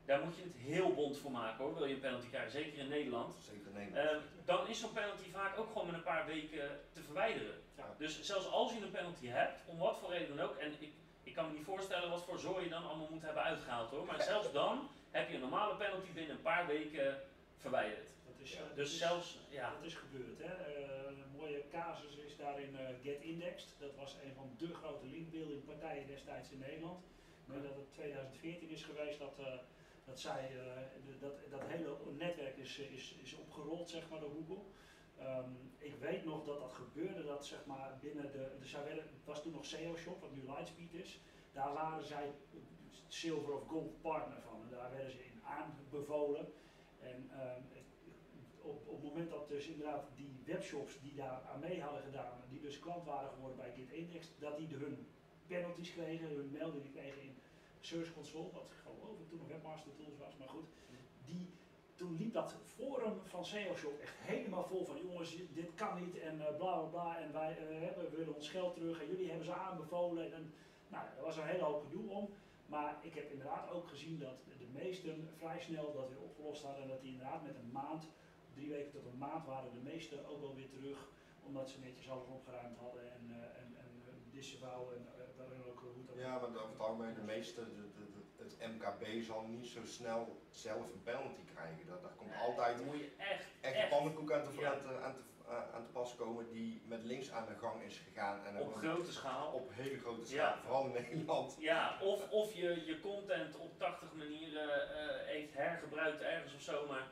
daar 0.06 0.22
moet 0.24 0.36
je 0.36 0.44
het 0.44 0.56
heel 0.56 0.94
bond 0.94 1.18
voor 1.18 1.32
maken 1.32 1.64
hoor, 1.64 1.76
wil 1.76 1.86
je 1.86 1.94
een 1.94 2.00
penalty 2.00 2.30
krijgen, 2.30 2.52
zeker 2.52 2.78
in 2.80 2.88
Nederland. 2.88 3.36
Zeker 3.50 3.68
in 3.68 3.74
Nederland. 3.74 4.10
Eh, 4.10 4.46
dan 4.46 4.68
is 4.68 4.80
zo'n 4.80 4.94
penalty 4.94 5.30
vaak 5.30 5.58
ook 5.60 5.68
gewoon 5.72 5.86
met 5.86 5.96
een 5.96 6.04
paar 6.04 6.26
weken 6.26 6.80
te 6.94 7.02
verwijderen. 7.04 7.62
Ja. 7.78 7.96
Dus 7.98 8.22
zelfs 8.22 8.48
als 8.48 8.74
je 8.74 8.82
een 8.82 8.92
penalty 8.92 9.28
hebt, 9.28 9.60
om 9.66 9.78
wat 9.78 9.98
voor 10.00 10.10
reden 10.10 10.36
dan 10.36 10.46
ook, 10.46 10.56
en 10.56 10.74
ik, 10.80 10.92
ik 11.24 11.34
kan 11.34 11.48
me 11.48 11.54
niet 11.54 11.66
voorstellen 11.66 12.10
wat 12.10 12.24
voor 12.24 12.40
zooi 12.40 12.64
je 12.64 12.70
dan 12.70 12.88
allemaal 12.88 13.08
moet 13.12 13.22
hebben 13.22 13.44
uitgehaald 13.44 13.90
hoor, 13.90 14.06
maar 14.06 14.22
zelfs 14.34 14.52
dan 14.52 14.90
heb 15.12 15.30
je 15.30 15.34
een 15.36 15.42
normale 15.42 15.76
penalty 15.76 16.12
binnen 16.14 16.36
een 16.36 16.42
paar 16.42 16.68
weken 16.68 17.20
verwijderd. 17.58 18.08
Dat 18.26 18.36
is, 18.40 18.52
Ja, 18.54 18.60
eh, 18.60 18.68
dat 18.68 18.76
Dus 18.76 18.92
is- 18.92 18.98
zelfs, 18.98 19.38
ja, 19.50 19.74
Dat 19.76 19.84
is 19.84 19.96
gebeurd. 19.96 20.38
Hè? 20.40 20.54
Eh, 20.54 21.06
een 21.08 21.24
mooie 21.38 21.64
casus 21.72 22.16
is 22.16 22.38
daarin 22.38 22.76
eh 22.78 22.86
Get 23.04 23.22
Indexed. 23.22 23.70
Dat 23.80 23.96
was 23.96 24.16
een 24.24 24.34
van 24.34 24.56
de 24.58 24.74
grote 24.74 25.06
linkbuilding 25.06 25.66
partijen 25.66 26.08
destijds 26.08 26.50
in 26.50 26.60
Nederland. 26.60 27.04
Ik 27.48 27.62
dat 27.64 27.76
het 27.76 27.94
2014 27.94 28.70
is 28.70 28.84
geweest 28.84 29.20
dat, 29.20 29.36
dat 30.06 30.20
zij, 30.20 30.50
de- 31.06 31.18
dat, 31.20 31.34
dat 31.50 31.62
hele 31.68 31.96
netwerk 32.18 32.58
is, 32.58 32.78
is, 32.78 33.16
is 33.24 33.34
opgerold 33.36 33.90
zeg 33.90 34.10
maar, 34.10 34.20
door 34.20 34.32
Google. 34.32 34.64
Ehm, 35.20 35.50
ik 35.78 35.96
weet 36.00 36.26
nog 36.26 36.46
dat 36.46 36.60
dat 36.60 36.72
gebeurde, 36.74 37.24
dat 37.26 37.46
zeg 37.46 37.66
maar 37.66 37.98
binnen 38.02 38.32
de, 38.32 38.48
de 38.60 38.66
zij 38.68 38.84
werden- 38.84 39.04
het 39.04 39.26
was 39.26 39.42
toen 39.42 39.52
nog 39.52 39.66
SEO 39.66 39.98
Shop, 39.98 40.22
wat 40.22 40.32
nu 40.32 40.42
Lightspeed 40.46 40.94
is. 40.94 41.20
Daar 41.52 41.74
waren 41.74 42.06
zij 42.06 42.32
silver 43.08 43.54
of 43.54 43.68
gold 43.68 44.02
partner 44.02 44.42
van. 44.42 44.62
En 44.64 44.70
daar 44.70 44.92
werden 44.92 45.12
ze 45.12 45.26
in 45.26 45.42
aanbevolen. 45.44 46.54
En 47.00 47.30
ehm, 47.32 47.62
op, 48.62 48.88
op 48.88 49.02
het 49.02 49.04
moment 49.04 49.30
dat 49.30 49.48
dus 49.48 49.68
inderdaad 49.68 50.06
die 50.16 50.42
webshops 50.46 51.02
die 51.02 51.16
daar 51.16 51.42
aan 51.54 51.60
mee 51.60 51.82
hadden 51.82 52.04
gedaan, 52.04 52.44
die 52.50 52.60
dus 52.60 52.80
klant 52.80 53.06
waren 53.06 53.30
geworden 53.30 53.58
bij 53.58 53.74
GitIndex, 53.76 54.28
dat 54.40 54.58
die 54.58 54.68
hun 54.68 55.08
penalties 55.48 55.94
kregen, 55.94 56.28
hun 56.28 56.52
meldingen 56.52 56.92
kregen 56.92 57.22
in 57.22 57.36
Search 57.80 58.14
Console, 58.14 58.52
wat 58.52 58.72
geloof 58.84 59.20
ik 59.20 59.30
toen 59.30 59.38
nog 59.38 59.48
Webmaster 59.48 59.92
Tools 59.96 60.18
was, 60.18 60.38
maar 60.38 60.50
goed. 60.50 60.68
Die, 61.26 61.50
toen 61.96 62.16
liep 62.18 62.34
dat 62.34 62.56
forum 62.66 63.20
van 63.24 63.46
SEO 63.46 63.98
echt 64.02 64.16
helemaal 64.18 64.64
vol 64.64 64.86
van 64.86 64.98
jongens, 65.02 65.38
dit 65.54 65.74
kan 65.76 66.04
niet 66.04 66.20
en 66.20 66.48
eh, 66.48 66.56
bla 66.56 66.78
bla 66.78 66.88
bla 66.90 67.20
en 67.20 67.34
wij 67.34 67.58
eh, 67.58 68.12
willen 68.12 68.36
ons 68.36 68.50
geld 68.50 68.74
terug 68.74 69.02
en 69.02 69.08
jullie 69.08 69.28
hebben 69.28 69.46
ze 69.46 69.54
aanbevolen. 69.54 70.34
En, 70.34 70.54
nou, 70.92 71.04
er 71.18 71.24
was 71.24 71.38
een 71.38 71.52
hele 71.54 71.64
hoop 71.64 71.84
gedoe 71.84 72.10
om. 72.10 72.30
Maar 72.66 72.92
ik 73.02 73.14
heb 73.14 73.32
inderdaad 73.32 73.70
ook 73.70 73.88
gezien 73.88 74.20
dat 74.20 74.38
de 74.60 74.68
meesten 74.74 75.30
vrij 75.38 75.60
snel 75.60 75.94
dat 75.94 76.10
weer 76.10 76.22
opgelost 76.22 76.64
hadden 76.64 76.82
en 76.84 76.88
dat 76.90 77.02
die 77.02 77.12
inderdaad 77.12 77.44
met 77.44 77.56
een 77.56 77.72
maand 77.72 78.04
drie 78.54 78.70
weken 78.70 78.92
tot 78.92 79.06
een 79.06 79.18
maand 79.18 79.46
waren 79.46 79.72
de 79.74 79.90
meesten 79.92 80.26
ook 80.30 80.42
wel 80.42 80.56
weer 80.56 80.70
terug, 80.70 81.00
omdat 81.48 81.70
ze 81.70 81.80
netjes 81.80 82.10
alles 82.10 82.28
opgeruimd 82.28 82.78
hadden 82.78 83.12
en, 83.18 83.24
eh, 83.30 83.60
en, 83.62 83.68
en 83.86 83.92
uh, 84.06 84.14
disavow 84.32 84.92
en 84.96 85.02
uh, 85.02 85.38
waarin 85.38 85.64
ook 85.70 85.80
hoe 85.80 86.10
ook 86.12 86.20
Ja, 86.20 86.40
maar 86.40 86.50
over 86.50 86.70
het 86.70 86.80
algemeen, 86.80 87.14
de 87.14 87.22
meeste, 87.22 87.62
de, 87.76 87.82
de, 87.98 88.06
de- 88.11 88.11
het 88.44 88.56
MKB 88.72 89.24
zal 89.24 89.42
niet 89.48 89.68
zo 89.68 89.80
snel 89.86 90.42
zelf 90.50 90.86
een 90.94 91.04
penalty 91.04 91.42
krijgen. 91.54 91.86
Dat, 91.88 92.02
daar 92.02 92.12
komt 92.18 92.30
Nee, 92.30 92.40
altijd 92.40 92.86
moet 92.86 92.98
je 93.00 93.10
echt, 93.18 93.46
echt 93.62 93.76
echt, 93.76 93.90
pannenkoek 93.90 94.32
aan 94.32 94.44
te, 94.44 94.60
Ja. 94.60 94.72
aan 94.74 94.82
te, 94.82 95.00
aan 95.04 95.14
te, 95.14 95.22
eh, 95.48 95.76
aan 95.76 95.84
te 95.84 95.92
pas 95.92 96.16
komen 96.16 96.50
die 96.52 96.82
met 96.88 97.04
links 97.04 97.32
aan 97.32 97.46
de 97.46 97.56
gang 97.62 97.82
is 97.84 98.02
gegaan. 98.10 98.46
En 98.46 98.58
Op 98.60 98.74
grote 98.76 99.12
schaal. 99.12 99.52
op 99.52 99.70
hele 99.74 100.00
grote 100.00 100.26
schaal, 100.26 100.38
Ja. 100.56 100.58
vooral 100.62 100.86
in 100.86 100.92
Nederland. 101.04 101.56
Ja, 101.60 101.98
of, 102.02 102.30
of 102.30 102.54
je 102.54 102.86
je 102.86 103.00
content 103.00 103.58
op 103.58 103.80
80 103.80 104.14
manieren 104.14 104.96
eh, 104.98 105.26
heeft 105.28 105.54
hergebruikt 105.54 106.22
ergens 106.22 106.54
of 106.56 106.62
zo, 106.62 106.88
maar, 106.88 107.08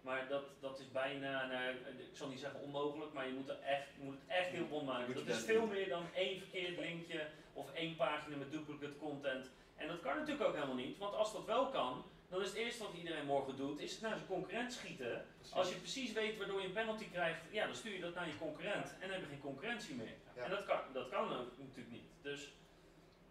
maar 0.00 0.28
dat, 0.28 0.44
dat 0.60 0.78
is 0.78 0.90
bijna, 0.92 1.46
nou, 1.46 1.74
ik 1.98 2.08
zal 2.16 2.28
niet 2.28 2.40
zeggen 2.40 2.60
onmogelijk, 2.60 3.12
maar 3.12 3.26
je 3.26 3.32
moet, 3.32 3.48
er 3.48 3.60
echt, 3.60 3.86
je 3.98 4.04
moet 4.04 4.14
het 4.14 4.28
echt 4.36 4.48
heel 4.48 4.66
bond 4.66 4.86
maken. 4.86 5.14
Dat 5.14 5.26
is 5.26 5.44
veel 5.44 5.66
meer 5.66 5.88
dan 5.88 6.04
één 6.14 6.38
verkeerd 6.38 6.78
linkje 6.78 7.26
of 7.52 7.72
één 7.72 7.96
pagina 7.96 8.36
met 8.36 8.52
duplicate 8.52 8.96
content. 8.98 9.50
En 9.76 9.88
dat 9.88 10.00
kan 10.00 10.16
natuurlijk 10.16 10.46
ook 10.48 10.54
helemaal 10.54 10.74
niet, 10.74 10.98
want 10.98 11.14
als 11.14 11.32
dat 11.32 11.44
wel 11.44 11.68
kan, 11.68 12.04
dan 12.28 12.40
is 12.42 12.48
het 12.48 12.56
eerste 12.56 12.82
wat 12.82 12.94
iedereen 12.94 13.26
morgen 13.26 13.56
doet, 13.56 13.80
is 13.80 13.92
het 13.92 14.00
naar 14.00 14.14
zijn 14.14 14.26
concurrent 14.26 14.72
schieten. 14.72 15.26
Als 15.52 15.68
je 15.68 15.76
precies 15.76 16.12
weet 16.12 16.38
waardoor 16.38 16.60
je 16.60 16.66
een 16.66 16.72
penalty 16.72 17.10
krijgt, 17.10 17.40
ja, 17.50 17.66
dan 17.66 17.74
stuur 17.74 17.94
je 17.94 18.00
dat 18.00 18.14
naar 18.14 18.26
je 18.26 18.38
concurrent 18.38 18.92
en 18.92 19.00
dan 19.00 19.10
heb 19.10 19.20
je 19.20 19.26
geen 19.26 19.40
concurrentie 19.40 19.94
meer. 19.94 20.14
Ja. 20.36 20.42
En 20.42 20.50
dat 20.50 20.64
kan, 20.64 20.78
dat 20.92 21.08
kan 21.08 21.28
natuurlijk 21.28 21.90
niet. 21.90 22.08
Dus, 22.22 22.52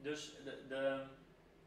dus 0.01 0.32
de, 0.43 0.63
de, 0.67 1.03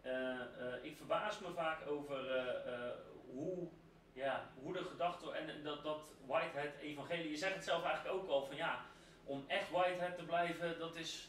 eh, 0.03 0.41
eh, 0.41 0.85
ik 0.85 0.97
verbaas 0.97 1.39
me 1.39 1.53
vaak 1.55 1.89
over 1.89 2.37
eh, 2.37 2.91
hoe, 3.31 3.69
ja, 4.13 4.51
hoe 4.63 4.73
de 4.73 4.85
gedachte 4.85 5.33
en 5.33 5.63
dat, 5.63 5.83
dat 5.83 6.13
Whitehead 6.27 6.75
evangelie, 6.81 7.31
je 7.31 7.37
zegt 7.37 7.55
het 7.55 7.65
zelf 7.65 7.85
eigenlijk 7.85 8.15
ook 8.15 8.29
al 8.29 8.47
van 8.47 8.57
ja, 8.57 8.85
om 9.25 9.45
echt 9.47 9.71
Whitehead 9.71 10.17
te 10.17 10.25
blijven, 10.25 10.79
dat 10.79 10.97
is 10.97 11.29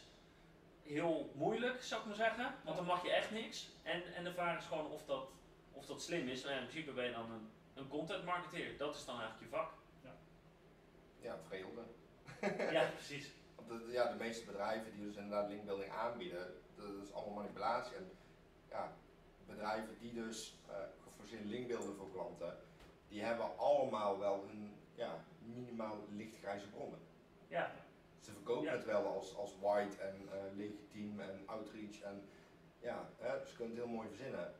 heel 0.88 1.32
moeilijk, 1.34 1.82
zou 1.82 2.00
ik 2.00 2.06
maar 2.06 2.16
zeggen. 2.16 2.54
Want 2.64 2.76
dan 2.76 2.86
mag 2.86 3.02
je 3.02 3.12
echt 3.12 3.30
niks. 3.30 3.68
En, 3.82 4.14
en 4.14 4.24
de 4.24 4.32
vraag 4.32 4.58
is 4.58 4.66
gewoon 4.66 4.90
of 4.90 5.04
dat, 5.04 5.28
of 5.72 5.86
dat 5.86 6.02
slim 6.02 6.28
is. 6.28 6.42
Nou, 6.42 6.54
ja, 6.54 6.60
in 6.60 6.66
principe 6.66 6.92
ben 6.92 7.04
je 7.04 7.12
dan 7.12 7.30
een, 7.30 7.50
een 7.74 7.88
content 7.88 8.24
marketeer. 8.24 8.78
Dat 8.78 8.96
is 8.96 9.04
dan 9.04 9.20
eigenlijk 9.20 9.50
je 9.50 9.56
vak. 9.56 9.72
Ja, 11.20 11.38
vreemde. 11.46 11.82
Ja, 12.72 12.90
precies. 12.94 13.32
Want 13.54 13.68
de, 13.68 13.92
ja, 13.92 14.12
de 14.12 14.18
meeste 14.18 14.44
bedrijven 14.44 14.92
die 14.92 15.06
dus 15.06 15.16
inderdaad 15.16 15.48
linkbuilding 15.48 15.92
aanbieden, 15.92 16.54
dat 16.76 17.04
is 17.04 17.12
allemaal 17.12 17.34
manipulatie. 17.34 17.96
En 17.96 18.10
ja, 18.68 18.92
bedrijven 19.46 19.98
die 19.98 20.12
dus 20.12 20.54
eh 20.68 20.74
geforceerd 21.02 21.44
linkbeelden 21.44 21.96
voor 21.96 22.10
klanten, 22.12 22.58
die 23.08 23.22
hebben 23.22 23.58
allemaal 23.58 24.18
wel 24.18 24.44
een 24.50 24.76
ja, 24.94 25.24
minimaal 25.38 26.04
lichtgrijze 26.08 26.68
bronnen. 26.68 26.98
Ja, 27.48 27.74
verkopen 28.48 28.72
het 28.72 28.84
wel 28.84 29.06
als, 29.06 29.36
als 29.36 29.58
white 29.60 29.96
en 29.96 30.28
eh, 30.32 30.56
legitiem 30.56 31.20
en 31.20 31.42
outreach 31.46 32.00
en 32.00 32.28
ja, 32.80 33.10
hè, 33.16 33.46
ze 33.46 33.56
kunnen 33.56 33.76
het 33.76 33.84
heel 33.84 33.94
mooi 33.94 34.08
verzinnen. 34.08 34.54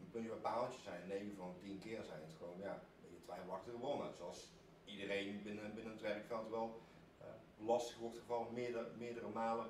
Een 0.00 0.10
puntje 0.10 0.30
bij 0.30 0.38
paaltje 0.38 0.80
zijn, 0.80 1.06
9 1.06 1.36
van 1.36 1.54
10 1.60 1.78
keer 1.78 2.02
zijn 2.02 2.20
het 2.22 2.34
gewoon 2.38 2.58
ja, 2.58 2.72
een 2.72 3.02
beetje 3.02 3.24
twijfelachtige 3.24 3.76
bronnen. 3.76 4.14
Zoals 4.14 4.52
iedereen 4.84 5.42
binnen, 5.42 5.74
binnen 5.74 5.92
het 5.92 6.02
werkveld 6.02 6.50
wel 6.50 6.80
eh, 7.20 7.26
lastig 7.66 7.98
wordt 7.98 8.18
gevallen 8.18 8.52
meerdere, 8.52 8.90
meerdere 8.98 9.28
malen 9.28 9.66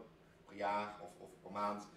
per 0.47 0.57
jaar 0.57 1.01
of, 1.01 1.11
of 1.19 1.31
per 1.43 1.53
maand 1.53 1.89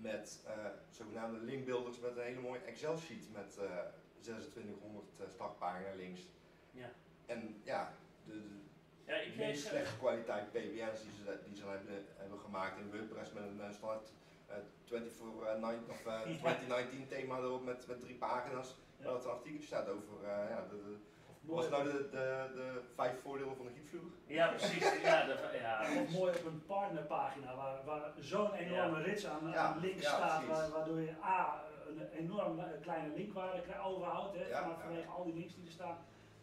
met 0.00 0.42
eh, 0.46 0.66
zogenaamde 0.90 1.38
linkbuilders 1.38 1.98
met 1.98 2.16
een 2.16 2.22
hele 2.22 2.40
mooie 2.40 2.60
Excel 2.60 2.96
sheet 2.96 3.32
met 3.32 3.56
eh 3.58 3.78
2600 4.20 5.04
eh, 5.20 5.28
startpagina 5.28 5.94
links. 5.94 6.20
ja. 6.70 6.90
En 7.26 7.60
ja, 7.64 7.92
de, 8.24 8.32
de, 8.32 8.60
ja 9.12 9.18
ik 9.26 9.32
kreeg... 9.32 9.56
slechte 9.56 9.96
kwaliteit 9.98 10.50
PBN's 10.52 11.00
die 11.02 11.14
ze, 11.24 11.38
die 11.46 11.56
ze 11.56 11.64
hebben, 11.66 12.04
hebben 12.16 12.38
gemaakt 12.38 12.78
in 12.78 12.90
WordPress 12.90 13.32
met 13.32 13.42
een 13.42 13.74
standaard 13.74 14.08
eh 14.46 14.56
24, 14.84 15.46
eh, 15.46 15.60
9 15.60 15.84
of, 15.88 16.06
eh, 16.06 16.20
2019 16.40 17.08
thema 17.08 17.36
erop 17.38 17.64
met, 17.64 17.86
met 17.86 18.00
drie 18.00 18.14
pagina's. 18.16 18.76
Ja. 18.96 19.04
Waar 19.04 19.14
het 19.14 19.24
een 19.24 19.30
artikeltje 19.30 19.66
staat 19.66 19.88
over 19.88 20.16
uh, 20.22 20.28
ja, 20.28 20.64
de, 20.70 20.96
was 21.40 21.68
nou 21.68 21.84
de, 21.84 22.08
de, 22.10 22.50
de 22.54 22.80
vijf 22.94 23.20
voordelen 23.22 23.56
van 23.56 23.66
de 23.66 23.72
gietvloer? 23.72 24.10
Ja, 24.26 24.48
precies. 24.48 24.82
Ja, 25.02 25.24
de, 25.26 25.58
ja. 25.60 25.80
of 26.02 26.10
mooi 26.12 26.32
op 26.38 26.44
een 26.44 26.62
partnerpagina 26.66 27.56
waar, 27.56 27.84
waar 27.84 28.12
zo'n 28.18 28.52
enorme 28.54 29.02
rits 29.02 29.26
aan, 29.26 29.50
Ja, 29.50 29.56
aan 29.56 29.80
links 29.80 30.02
ja, 30.02 30.08
staat, 30.16 30.46
waar- 30.46 30.70
waardoor 30.70 31.00
je 31.00 31.14
A, 31.24 31.64
een 31.88 32.08
enorm 32.08 32.58
eh, 32.58 32.64
kleine 32.80 33.14
linkwaarde 33.14 33.62
krijgt- 33.62 33.84
overhoudt, 33.84 34.36
hè, 34.36 34.42
Ja, 34.48 34.60
ja. 34.60 34.76
vanwege 34.82 35.08
al 35.08 35.24
die 35.24 35.34
links 35.34 35.54
die 35.54 35.66
er 35.66 35.72
staan. 35.72 35.98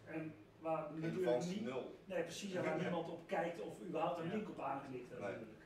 En 0.05 0.33
waar 0.59 0.85
natuurlijk 0.95 1.45
niet, 1.45 1.61
nul. 1.61 1.99
nee, 2.05 2.23
precies, 2.23 2.53
waar 2.53 2.81
niemand 2.81 3.09
op 3.09 3.27
kijkt 3.27 3.61
of 3.61 3.81
überhaupt 3.81 4.19
een 4.19 4.29
link 4.29 4.49
op 4.49 4.59
aanklikt. 4.59 5.09
Nee. 5.09 5.19
natuurlijk. 5.19 5.58